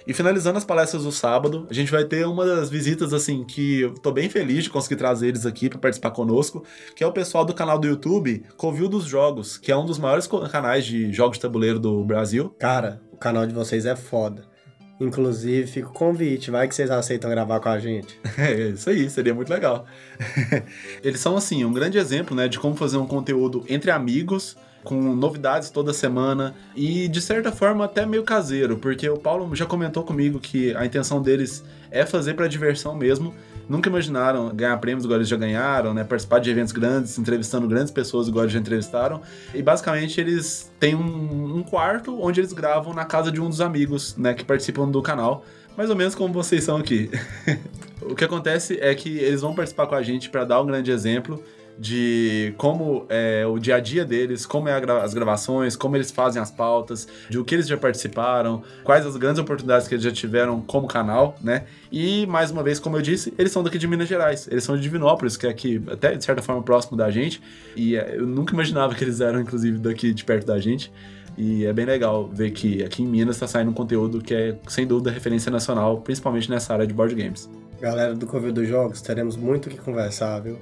[0.05, 3.81] E finalizando as palestras do sábado, a gente vai ter uma das visitas assim que
[3.81, 6.63] eu tô bem feliz de conseguir trazer eles aqui para participar conosco,
[6.95, 9.99] que é o pessoal do canal do YouTube Covil dos Jogos, que é um dos
[9.99, 12.55] maiores canais de jogos de tabuleiro do Brasil.
[12.57, 14.45] Cara, o canal de vocês é foda.
[14.99, 18.19] Inclusive, fica o convite, vai que vocês aceitam gravar com a gente.
[18.37, 19.85] É, isso aí, seria muito legal.
[21.03, 24.95] Eles são, assim, um grande exemplo, né, de como fazer um conteúdo entre amigos, com
[25.15, 30.03] novidades toda semana e, de certa forma, até meio caseiro, porque o Paulo já comentou
[30.03, 33.33] comigo que a intenção deles é fazer para diversão mesmo,
[33.69, 36.03] nunca imaginaram ganhar prêmios igual eles já ganharam, né?
[36.03, 39.21] Participar de eventos grandes, entrevistando grandes pessoas igual eles já entrevistaram.
[39.53, 43.61] E basicamente eles têm um, um quarto onde eles gravam na casa de um dos
[43.61, 44.33] amigos, né?
[44.33, 45.43] Que participam do canal.
[45.75, 47.09] Mais ou menos como vocês são aqui.
[48.01, 50.91] o que acontece é que eles vão participar com a gente para dar um grande
[50.91, 51.43] exemplo
[51.79, 56.11] de como é o dia a dia deles, como é gra as gravações, como eles
[56.11, 60.03] fazem as pautas, de o que eles já participaram, quais as grandes oportunidades que eles
[60.03, 61.65] já tiveram como canal, né?
[61.91, 64.75] E mais uma vez, como eu disse, eles são daqui de Minas Gerais, eles são
[64.75, 67.41] de Divinópolis, que é aqui até de certa forma próximo da gente,
[67.75, 70.91] e é, eu nunca imaginava que eles eram inclusive daqui de perto da gente.
[71.37, 74.57] E é bem legal ver que aqui em Minas está saindo um conteúdo que é,
[74.67, 77.47] sem dúvida, referência nacional, principalmente nessa área de board games.
[77.79, 80.57] Galera do Covid dos Jogos, teremos muito o que conversar, viu?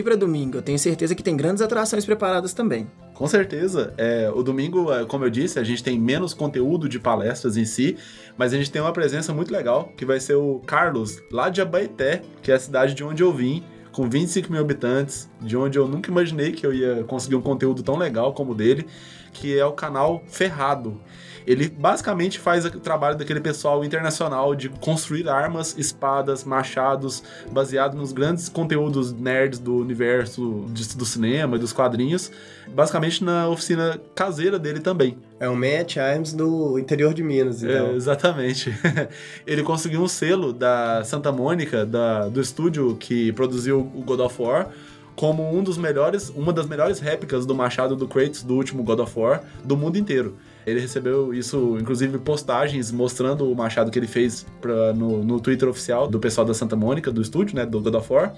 [0.00, 2.90] E para domingo, eu tenho certeza que tem grandes atrações preparadas também.
[3.12, 3.92] Com certeza.
[3.98, 7.66] É, o domingo, é, como eu disse, a gente tem menos conteúdo de palestras em
[7.66, 7.98] si,
[8.34, 11.60] mas a gente tem uma presença muito legal, que vai ser o Carlos, lá de
[11.60, 15.78] Abaeté, que é a cidade de onde eu vim, com 25 mil habitantes, de onde
[15.78, 18.86] eu nunca imaginei que eu ia conseguir um conteúdo tão legal como o dele,
[19.34, 20.98] que é o canal Ferrado.
[21.46, 28.12] Ele basicamente faz o trabalho daquele pessoal internacional de construir armas, espadas, machados, baseado nos
[28.12, 32.30] grandes conteúdos nerds do universo de, do cinema e dos quadrinhos,
[32.68, 35.16] basicamente na oficina caseira dele também.
[35.38, 37.88] É o Matt Arms do interior de Minas, então.
[37.88, 38.72] É, exatamente.
[39.46, 44.42] Ele conseguiu um selo da Santa Mônica, da, do estúdio que produziu o God of
[44.42, 44.68] War,
[45.16, 49.00] como um dos melhores, uma das melhores réplicas do machado do Kratos do último God
[49.00, 50.36] of War do mundo inteiro.
[50.66, 55.68] Ele recebeu isso, inclusive postagens mostrando o machado que ele fez pra, no, no Twitter
[55.68, 58.34] oficial do pessoal da Santa Mônica, do estúdio, né, do God of War.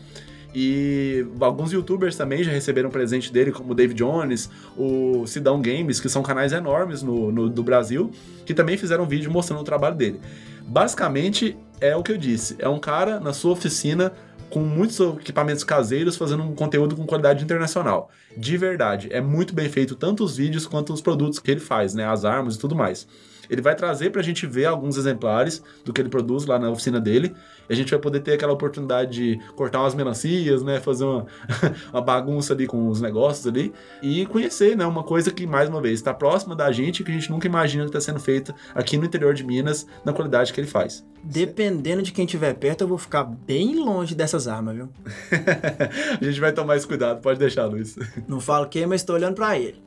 [0.55, 5.99] E alguns youtubers também já receberam presente dele, como o David Jones, o Sidão Games,
[5.99, 8.11] que são canais enormes no, no, do Brasil,
[8.45, 10.21] que também fizeram vídeo mostrando o trabalho dele.
[10.67, 14.13] Basicamente, é o que eu disse: é um cara na sua oficina
[14.53, 18.11] com muitos equipamentos caseiros fazendo um conteúdo com qualidade internacional.
[18.37, 21.95] De verdade, é muito bem feito tanto os vídeos quanto os produtos que ele faz,
[21.95, 23.09] né, as armas e tudo mais.
[23.49, 26.71] Ele vai trazer para a gente ver alguns exemplares do que ele produz lá na
[26.71, 27.35] oficina dele.
[27.69, 30.81] E a gente vai poder ter aquela oportunidade de cortar umas melancias, né?
[30.81, 31.27] Fazer uma,
[31.93, 33.73] uma bagunça ali com os negócios ali.
[34.03, 34.87] E conhecer, né?
[34.87, 37.85] Uma coisa que, mais uma vez, está próxima da gente que a gente nunca imagina
[37.85, 41.05] que está sendo feita aqui no interior de Minas, na qualidade que ele faz.
[41.23, 44.89] Dependendo de quem estiver perto, eu vou ficar bem longe dessas armas, viu?
[46.21, 47.97] a gente vai tomar esse cuidado, pode deixar, Luiz.
[48.27, 49.81] Não falo quem, mas estou olhando para ele.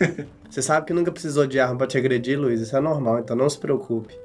[0.54, 2.60] Você sabe que nunca precisou de arma para te agredir, Luiz.
[2.60, 4.16] Isso é normal, então não se preocupe.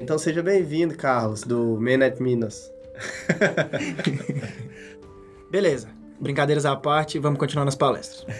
[0.00, 2.72] Então seja bem-vindo, Carlos, do Menet Minas.
[5.52, 5.88] Beleza.
[6.18, 8.24] Brincadeiras à parte, vamos continuar nas palestras.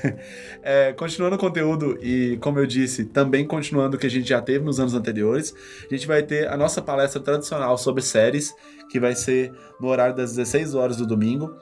[0.67, 4.41] É, continuando o conteúdo e, como eu disse, também continuando o que a gente já
[4.41, 8.55] teve nos anos anteriores, a gente vai ter a nossa palestra tradicional sobre séries,
[8.89, 11.55] que vai ser no horário das 16 horas do domingo.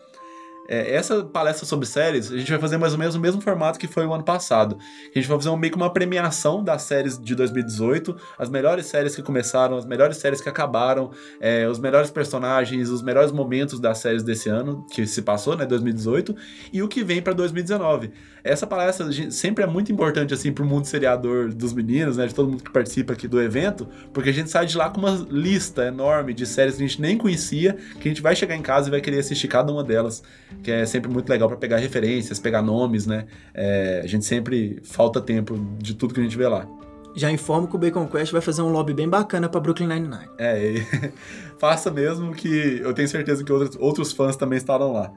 [0.68, 3.78] É, essa palestra sobre séries, a gente vai fazer mais ou menos o mesmo formato
[3.78, 4.78] que foi o ano passado.
[5.04, 8.86] A gente vai fazer um, meio que uma premiação das séries de 2018, as melhores
[8.86, 11.10] séries que começaram, as melhores séries que acabaram,
[11.40, 15.66] é, os melhores personagens, os melhores momentos das séries desse ano, que se passou, né,
[15.66, 16.34] 2018,
[16.72, 18.12] e o que vem para 2019.
[18.44, 22.48] Essa palestra sempre é muito importante, assim, pro mundo seriador dos meninos, né, de todo
[22.48, 25.84] mundo que participa aqui do evento, porque a gente sai de lá com uma lista
[25.86, 28.88] enorme de séries que a gente nem conhecia, que a gente vai chegar em casa
[28.88, 30.22] e vai querer assistir cada uma delas
[30.62, 33.26] que é sempre muito legal para pegar referências, pegar nomes, né?
[33.55, 36.66] É, a gente sempre falta tempo de tudo que a gente vê lá.
[37.14, 40.30] Já informo que o Bacon Quest vai fazer um lobby bem bacana para Brooklyn Nine-Nine.
[40.38, 40.74] É,
[41.59, 45.12] faça mesmo que eu tenho certeza que outros, outros fãs também estarão lá.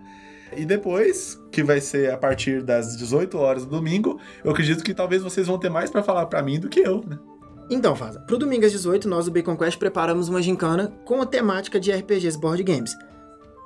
[0.56, 4.94] E depois, que vai ser a partir das 18 horas do domingo, eu acredito que
[4.94, 7.18] talvez vocês vão ter mais para falar para mim do que eu, né?
[7.70, 11.26] Então, Faza, pro domingo às 18, nós do Bacon Quest preparamos uma gincana com a
[11.26, 12.96] temática de RPGs Board Games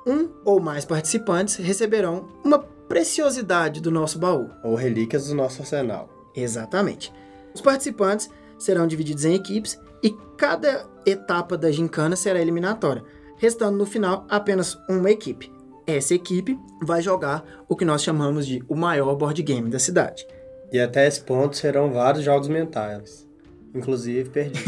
[0.06, 4.50] um ou mais participantes receberão uma preciosidade do nosso baú.
[4.64, 6.08] Ou relíquias do nosso arsenal.
[6.34, 7.12] Exatamente.
[7.54, 13.04] Os participantes serão divididos em equipes e cada etapa da gincana será eliminatória,
[13.36, 15.52] restando no final apenas uma equipe.
[15.86, 20.26] Essa equipe vai jogar o que nós chamamos de o maior board game da cidade.
[20.72, 23.26] E até esse ponto serão vários jogos mentais.
[23.74, 24.60] Inclusive, perdi.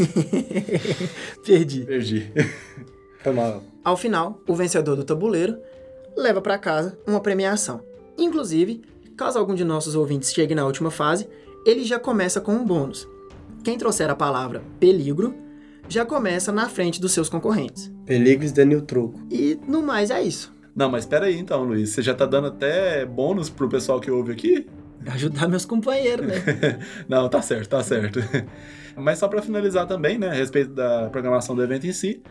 [1.45, 1.85] perdi.
[1.85, 2.31] Perdi.
[3.23, 3.63] Foi mal.
[3.83, 5.57] Ao final, o vencedor do tabuleiro
[6.15, 7.81] leva para casa uma premiação.
[8.17, 8.81] Inclusive,
[9.17, 11.27] caso algum de nossos ouvintes chegue na última fase,
[11.65, 13.07] ele já começa com um bônus.
[13.63, 15.35] Quem trouxer a palavra peligro
[15.89, 17.91] já começa na frente dos seus concorrentes.
[18.05, 19.19] Peligros Daniel Truco.
[19.29, 20.53] E no mais é isso.
[20.75, 21.89] Não, mas espera aí então, Luiz.
[21.89, 24.65] Você já tá dando até bônus pro pessoal que ouve aqui?
[25.05, 26.35] Ajudar meus companheiros, né?
[27.09, 28.19] Não, tá certo, tá certo.
[28.95, 32.21] Mas só para finalizar também, né, a respeito da programação do evento em si,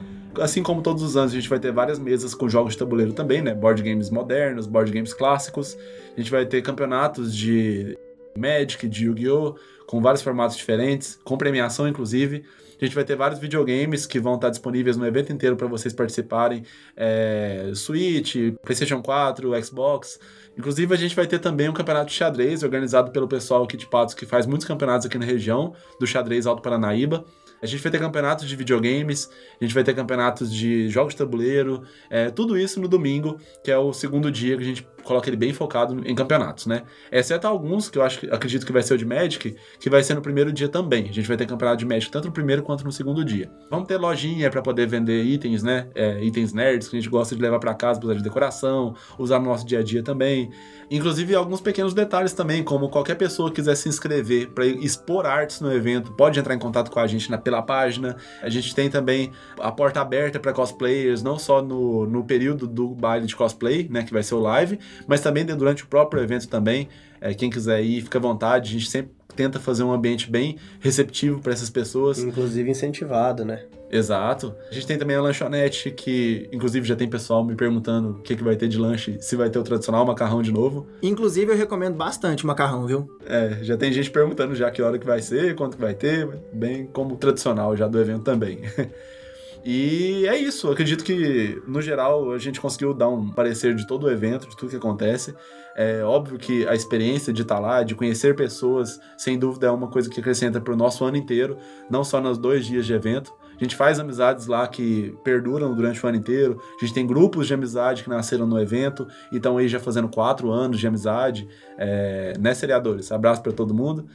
[0.41, 3.13] assim como todos os anos a gente vai ter várias mesas com jogos de tabuleiro
[3.13, 5.77] também, né, board games modernos, board games clássicos.
[6.17, 7.99] A gente vai ter campeonatos de
[8.37, 9.57] Magic, de Yu-Gi-Oh,
[9.87, 12.45] com vários formatos diferentes, com premiação inclusive.
[12.83, 15.95] A gente vai ter vários videogames que vão estar disponíveis no evento inteiro para vocês
[15.95, 16.65] participarem.
[16.97, 20.19] É, Switch, PlayStation 4, Xbox.
[20.59, 23.87] Inclusive, a gente vai ter também um campeonato de xadrez organizado pelo pessoal aqui de
[23.87, 27.25] Patos, que faz muitos campeonatos aqui na região do xadrez Alto Paranaíba.
[27.63, 29.31] A gente vai ter campeonatos de videogames,
[29.61, 33.71] a gente vai ter campeonatos de jogos de tabuleiro, é, tudo isso no domingo, que
[33.71, 36.83] é o segundo dia que a gente coloca ele bem focado em campeonatos, né?
[37.11, 40.15] Exceto alguns, que eu acho, acredito que vai ser o de Magic, que vai ser
[40.15, 41.09] no primeiro dia também.
[41.09, 43.51] A gente vai ter campeonato de Magic tanto no primeiro quanto no segundo dia.
[43.71, 45.89] Vamos ter lojinha para poder vender itens, né?
[45.95, 49.39] É, itens nerds que a gente gosta de levar para casa, usar de decoração, usar
[49.39, 50.51] no nosso dia a dia também.
[50.91, 55.61] Inclusive alguns pequenos detalhes também, como qualquer pessoa que quiser se inscrever para expor artes
[55.61, 58.17] no evento, pode entrar em contato com a gente na, pela página.
[58.43, 62.89] A gente tem também a porta aberta para cosplayers, não só no, no período do
[62.89, 66.49] baile de cosplay, né, que vai ser o live, mas também durante o próprio evento
[66.49, 66.89] também.
[67.21, 68.71] É, quem quiser ir, fica à vontade.
[68.71, 72.19] A gente sempre tenta fazer um ambiente bem receptivo para essas pessoas.
[72.19, 73.65] Inclusive incentivado, né?
[73.91, 74.55] Exato.
[74.71, 78.35] A gente tem também a lanchonete, que inclusive já tem pessoal me perguntando o que,
[78.35, 80.87] que vai ter de lanche, se vai ter o tradicional macarrão de novo.
[81.03, 83.07] Inclusive eu recomendo bastante o macarrão, viu?
[83.27, 86.27] É, já tem gente perguntando já que hora que vai ser, quanto que vai ter,
[86.53, 88.61] bem como o tradicional já do evento também.
[89.65, 93.87] E é isso, eu acredito que, no geral, a gente conseguiu dar um parecer de
[93.87, 95.35] todo o evento, de tudo que acontece.
[95.77, 99.89] É óbvio que a experiência de estar lá, de conhecer pessoas, sem dúvida é uma
[99.89, 101.57] coisa que acrescenta para o nosso ano inteiro,
[101.89, 103.33] não só nos dois dias de evento.
[103.57, 106.61] A gente faz amizades lá que perduram durante o ano inteiro.
[106.77, 110.09] A gente tem grupos de amizade que nasceram no evento e estão aí já fazendo
[110.09, 111.49] quatro anos de amizade.
[111.79, 113.13] É, né, seriadores?
[113.13, 114.07] Abraço para todo mundo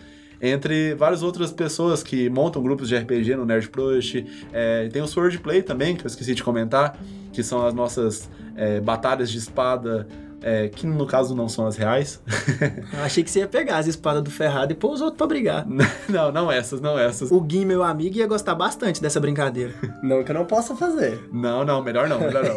[0.42, 4.26] entre várias outras pessoas que montam grupos de RPG no Nerd Crush.
[4.54, 6.98] É, tem o Swordplay também, que eu esqueci de comentar,
[7.34, 10.08] que são as nossas é, batalhas de espada,
[10.42, 12.22] é, que no caso não são as reais.
[12.94, 15.28] eu achei que você ia pegar as espadas do Ferrado e pôr os outros pra
[15.28, 15.66] brigar.
[16.08, 17.32] não, não essas, não essas.
[17.32, 19.74] O Gui, meu amigo, ia gostar bastante dessa brincadeira.
[20.04, 21.28] Não que eu não possa fazer.
[21.32, 22.56] Não, não, melhor não, melhor não.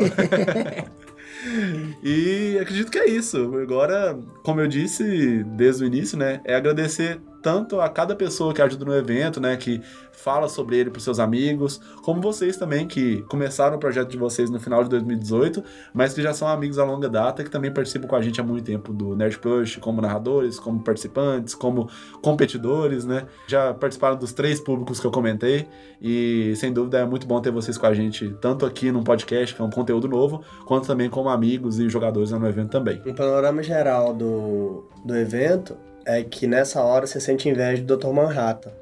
[2.02, 3.54] e acredito que é isso.
[3.56, 8.62] Agora, como eu disse desde o início, né, é agradecer tanto a cada pessoa que
[8.62, 9.80] ajuda no evento, né, que
[10.20, 14.50] fala sobre ele para seus amigos, como vocês também que começaram o projeto de vocês
[14.50, 15.64] no final de 2018,
[15.94, 18.44] mas que já são amigos a longa data, que também participam com a gente há
[18.44, 21.88] muito tempo do Nerd Push, como narradores, como participantes, como
[22.20, 23.26] competidores, né?
[23.46, 25.66] Já participaram dos três públicos que eu comentei
[26.00, 29.54] e sem dúvida é muito bom ter vocês com a gente, tanto aqui no podcast,
[29.54, 33.00] que é um conteúdo novo, quanto também como amigos e jogadores no evento também.
[33.06, 38.08] Um panorama geral do, do evento é que nessa hora você sente inveja do Dr.
[38.08, 38.72] Manhattan.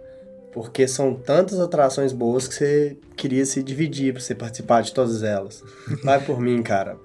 [0.53, 5.23] Porque são tantas atrações boas que você queria se dividir para você participar de todas
[5.23, 5.63] elas.
[6.03, 6.97] Vai por mim, cara.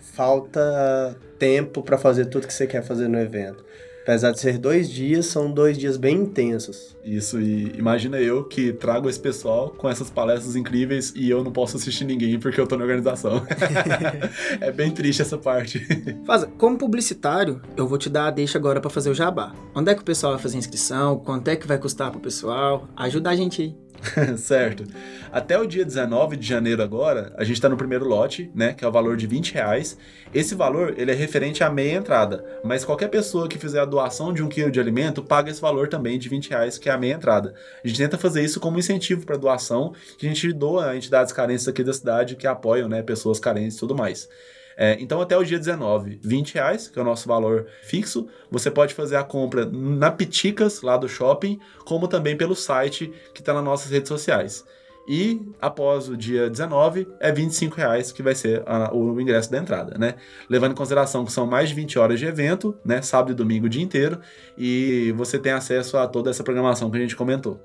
[0.00, 3.64] Falta tempo para fazer tudo que você quer fazer no evento.
[4.08, 6.96] Apesar de ser dois dias, são dois dias bem intensos.
[7.04, 11.52] Isso, e imagina eu que trago esse pessoal com essas palestras incríveis e eu não
[11.52, 13.42] posso assistir ninguém porque eu tô na organização.
[14.62, 15.86] é bem triste essa parte.
[16.24, 19.52] Faz, como publicitário, eu vou te dar a deixa agora para fazer o jabá.
[19.74, 21.18] Onde é que o pessoal vai fazer inscrição?
[21.18, 22.88] Quanto é que vai custar pro pessoal?
[22.96, 23.87] Ajuda a gente aí.
[24.36, 24.84] certo.
[25.32, 28.72] Até o dia 19 de janeiro agora, a gente está no primeiro lote, né?
[28.72, 29.98] Que é o valor de 20 reais.
[30.32, 32.44] Esse valor, ele é referente à meia entrada.
[32.64, 35.88] Mas qualquer pessoa que fizer a doação de um quilo de alimento, paga esse valor
[35.88, 37.54] também de 20 reais, que é a meia entrada.
[37.84, 41.32] A gente tenta fazer isso como incentivo para doação, que a gente doa a entidades
[41.32, 43.02] carentes aqui da cidade que apoiam, né?
[43.02, 44.28] Pessoas carentes e tudo mais.
[44.80, 48.28] É, então, até o dia 19, 20 reais, que é o nosso valor fixo.
[48.48, 53.40] Você pode fazer a compra na Piticas, lá do shopping, como também pelo site que
[53.40, 54.64] está nas nossas redes sociais.
[55.08, 59.58] E após o dia 19, é 25 reais que vai ser a, o ingresso da
[59.58, 60.14] entrada, né?
[60.48, 63.02] Levando em consideração que são mais de 20 horas de evento, né?
[63.02, 64.20] Sábado e domingo o dia inteiro,
[64.56, 67.58] e você tem acesso a toda essa programação que a gente comentou.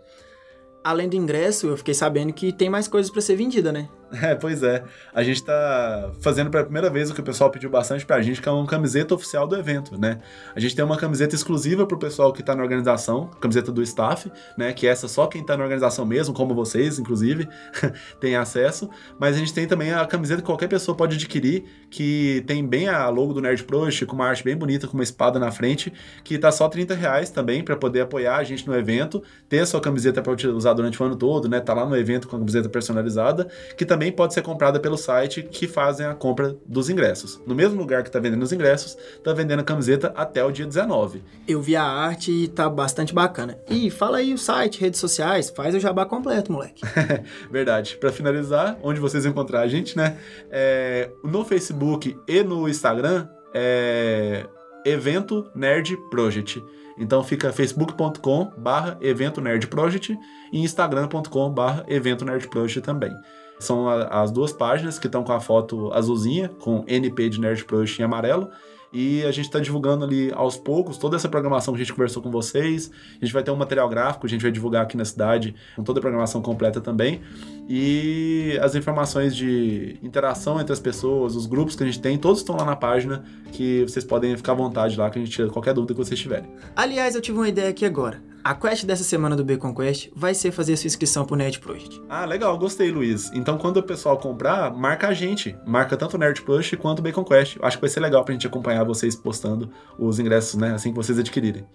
[0.84, 3.88] Além do ingresso, eu fiquei sabendo que tem mais coisas para ser vendida, né?
[4.22, 4.84] É, pois é.
[5.14, 8.42] A gente tá fazendo pela primeira vez o que o pessoal pediu bastante pra gente,
[8.42, 10.20] que é uma camiseta oficial do evento, né?
[10.56, 14.32] A gente tem uma camiseta exclusiva pro pessoal que tá na organização, camiseta do staff,
[14.58, 14.72] né?
[14.72, 17.48] Que essa só quem tá na organização mesmo, como vocês, inclusive,
[18.20, 18.90] tem acesso.
[19.20, 22.88] Mas a gente tem também a camiseta que qualquer pessoa pode adquirir, que tem bem
[22.88, 25.92] a logo do Nerd Prost, com uma arte bem bonita, com uma espada na frente,
[26.24, 29.66] que tá só 30 reais também para poder apoiar a gente no evento, ter a
[29.66, 31.60] sua camiseta para usar durante o ano todo, né?
[31.60, 33.48] Tá lá no evento com a camiseta personalizada,
[33.78, 37.42] que também também pode ser comprada pelo site que fazem a compra dos ingressos.
[37.48, 40.66] No mesmo lugar que está vendendo os ingressos, está vendendo a camiseta até o dia
[40.66, 41.24] 19.
[41.48, 43.58] Eu vi a arte e tá bastante bacana.
[43.70, 46.84] E fala aí o site, redes sociais, faz o jabá completo, moleque.
[47.50, 47.96] Verdade.
[47.98, 50.18] Para finalizar, onde vocês encontrar a gente, né?
[50.52, 54.46] É, no Facebook e no Instagram é
[54.86, 56.62] Evento Nerd Project.
[56.98, 60.18] Então fica facebook.com barra evento nerd project
[60.52, 63.12] e instagram.com barra evento nerd project também.
[63.60, 67.64] São a, as duas páginas que estão com a foto azulzinha, com NP de Nerd
[67.66, 68.50] Project em amarelo.
[68.94, 72.22] E a gente está divulgando ali aos poucos toda essa programação que a gente conversou
[72.22, 72.92] com vocês.
[73.20, 75.84] A gente vai ter um material gráfico, a gente vai divulgar aqui na cidade com
[75.84, 77.20] toda a programação completa também.
[77.68, 82.40] E as informações de interação entre as pessoas, os grupos que a gente tem, todos
[82.40, 85.50] estão lá na página que vocês podem ficar à vontade lá que a gente tira
[85.50, 86.50] qualquer dúvida que vocês tiverem.
[86.76, 88.22] Aliás, eu tive uma ideia aqui agora.
[88.44, 91.60] A quest dessa semana do Bacon Quest vai ser fazer a sua inscrição pro Nerd
[91.60, 92.02] Project.
[92.10, 93.32] Ah, legal, gostei, Luiz.
[93.34, 95.56] Então, quando o pessoal comprar, marca a gente.
[95.66, 97.58] Marca tanto o Nerd Push quanto o Bacon Quest.
[97.62, 100.74] Acho que vai ser legal pra gente acompanhar vocês postando os ingressos, né?
[100.74, 101.66] Assim que vocês adquirirem.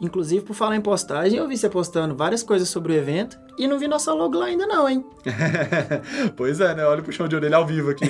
[0.00, 3.66] Inclusive, por falar em postagem, eu vi você postando várias coisas sobre o evento e
[3.66, 5.04] não vi nossa logo lá ainda não, hein?
[6.36, 6.84] pois é, né?
[6.84, 8.06] Olha o chão de orelha ao vivo aqui.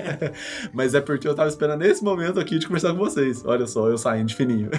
[0.72, 3.44] Mas é porque eu tava esperando esse momento aqui de conversar com vocês.
[3.44, 4.70] Olha só, eu saindo de fininho.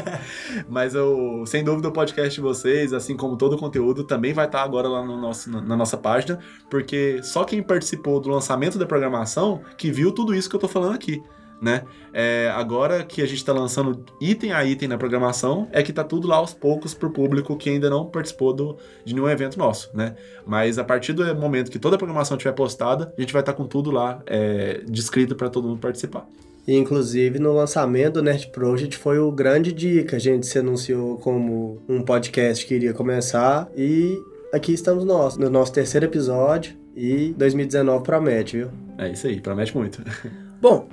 [0.68, 4.44] Mas eu, sem dúvida, o podcast de vocês, assim como todo o conteúdo, também vai
[4.44, 8.84] estar agora lá no nosso, na nossa página, porque só quem participou do lançamento da
[8.84, 11.22] programação que viu tudo isso que eu tô falando aqui
[11.60, 11.82] né?
[12.12, 16.04] É, agora que a gente está lançando item a item na programação, é que tá
[16.04, 19.90] tudo lá aos poucos pro público que ainda não participou do, de nenhum evento nosso,
[19.94, 20.14] né?
[20.46, 23.52] Mas a partir do momento que toda a programação estiver postada, a gente vai estar
[23.52, 26.26] tá com tudo lá é, descrito para todo mundo participar.
[26.68, 30.58] E, inclusive, no lançamento do Nerd Project foi o grande dia que a gente se
[30.58, 33.70] anunciou como um podcast que iria começar.
[33.74, 34.18] E
[34.52, 36.76] aqui estamos nós, no nosso terceiro episódio.
[36.94, 38.68] E 2019 promete, viu?
[38.98, 40.02] É isso aí, promete muito.
[40.60, 40.88] Bom,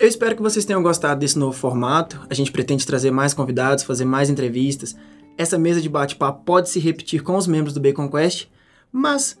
[0.00, 2.26] eu espero que vocês tenham gostado desse novo formato.
[2.30, 4.96] A gente pretende trazer mais convidados, fazer mais entrevistas.
[5.36, 8.48] Essa mesa de bate-papo pode se repetir com os membros do Bacon Quest,
[8.90, 9.38] mas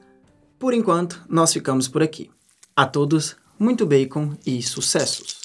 [0.58, 2.30] por enquanto nós ficamos por aqui.
[2.76, 5.39] A todos, muito bacon e sucessos!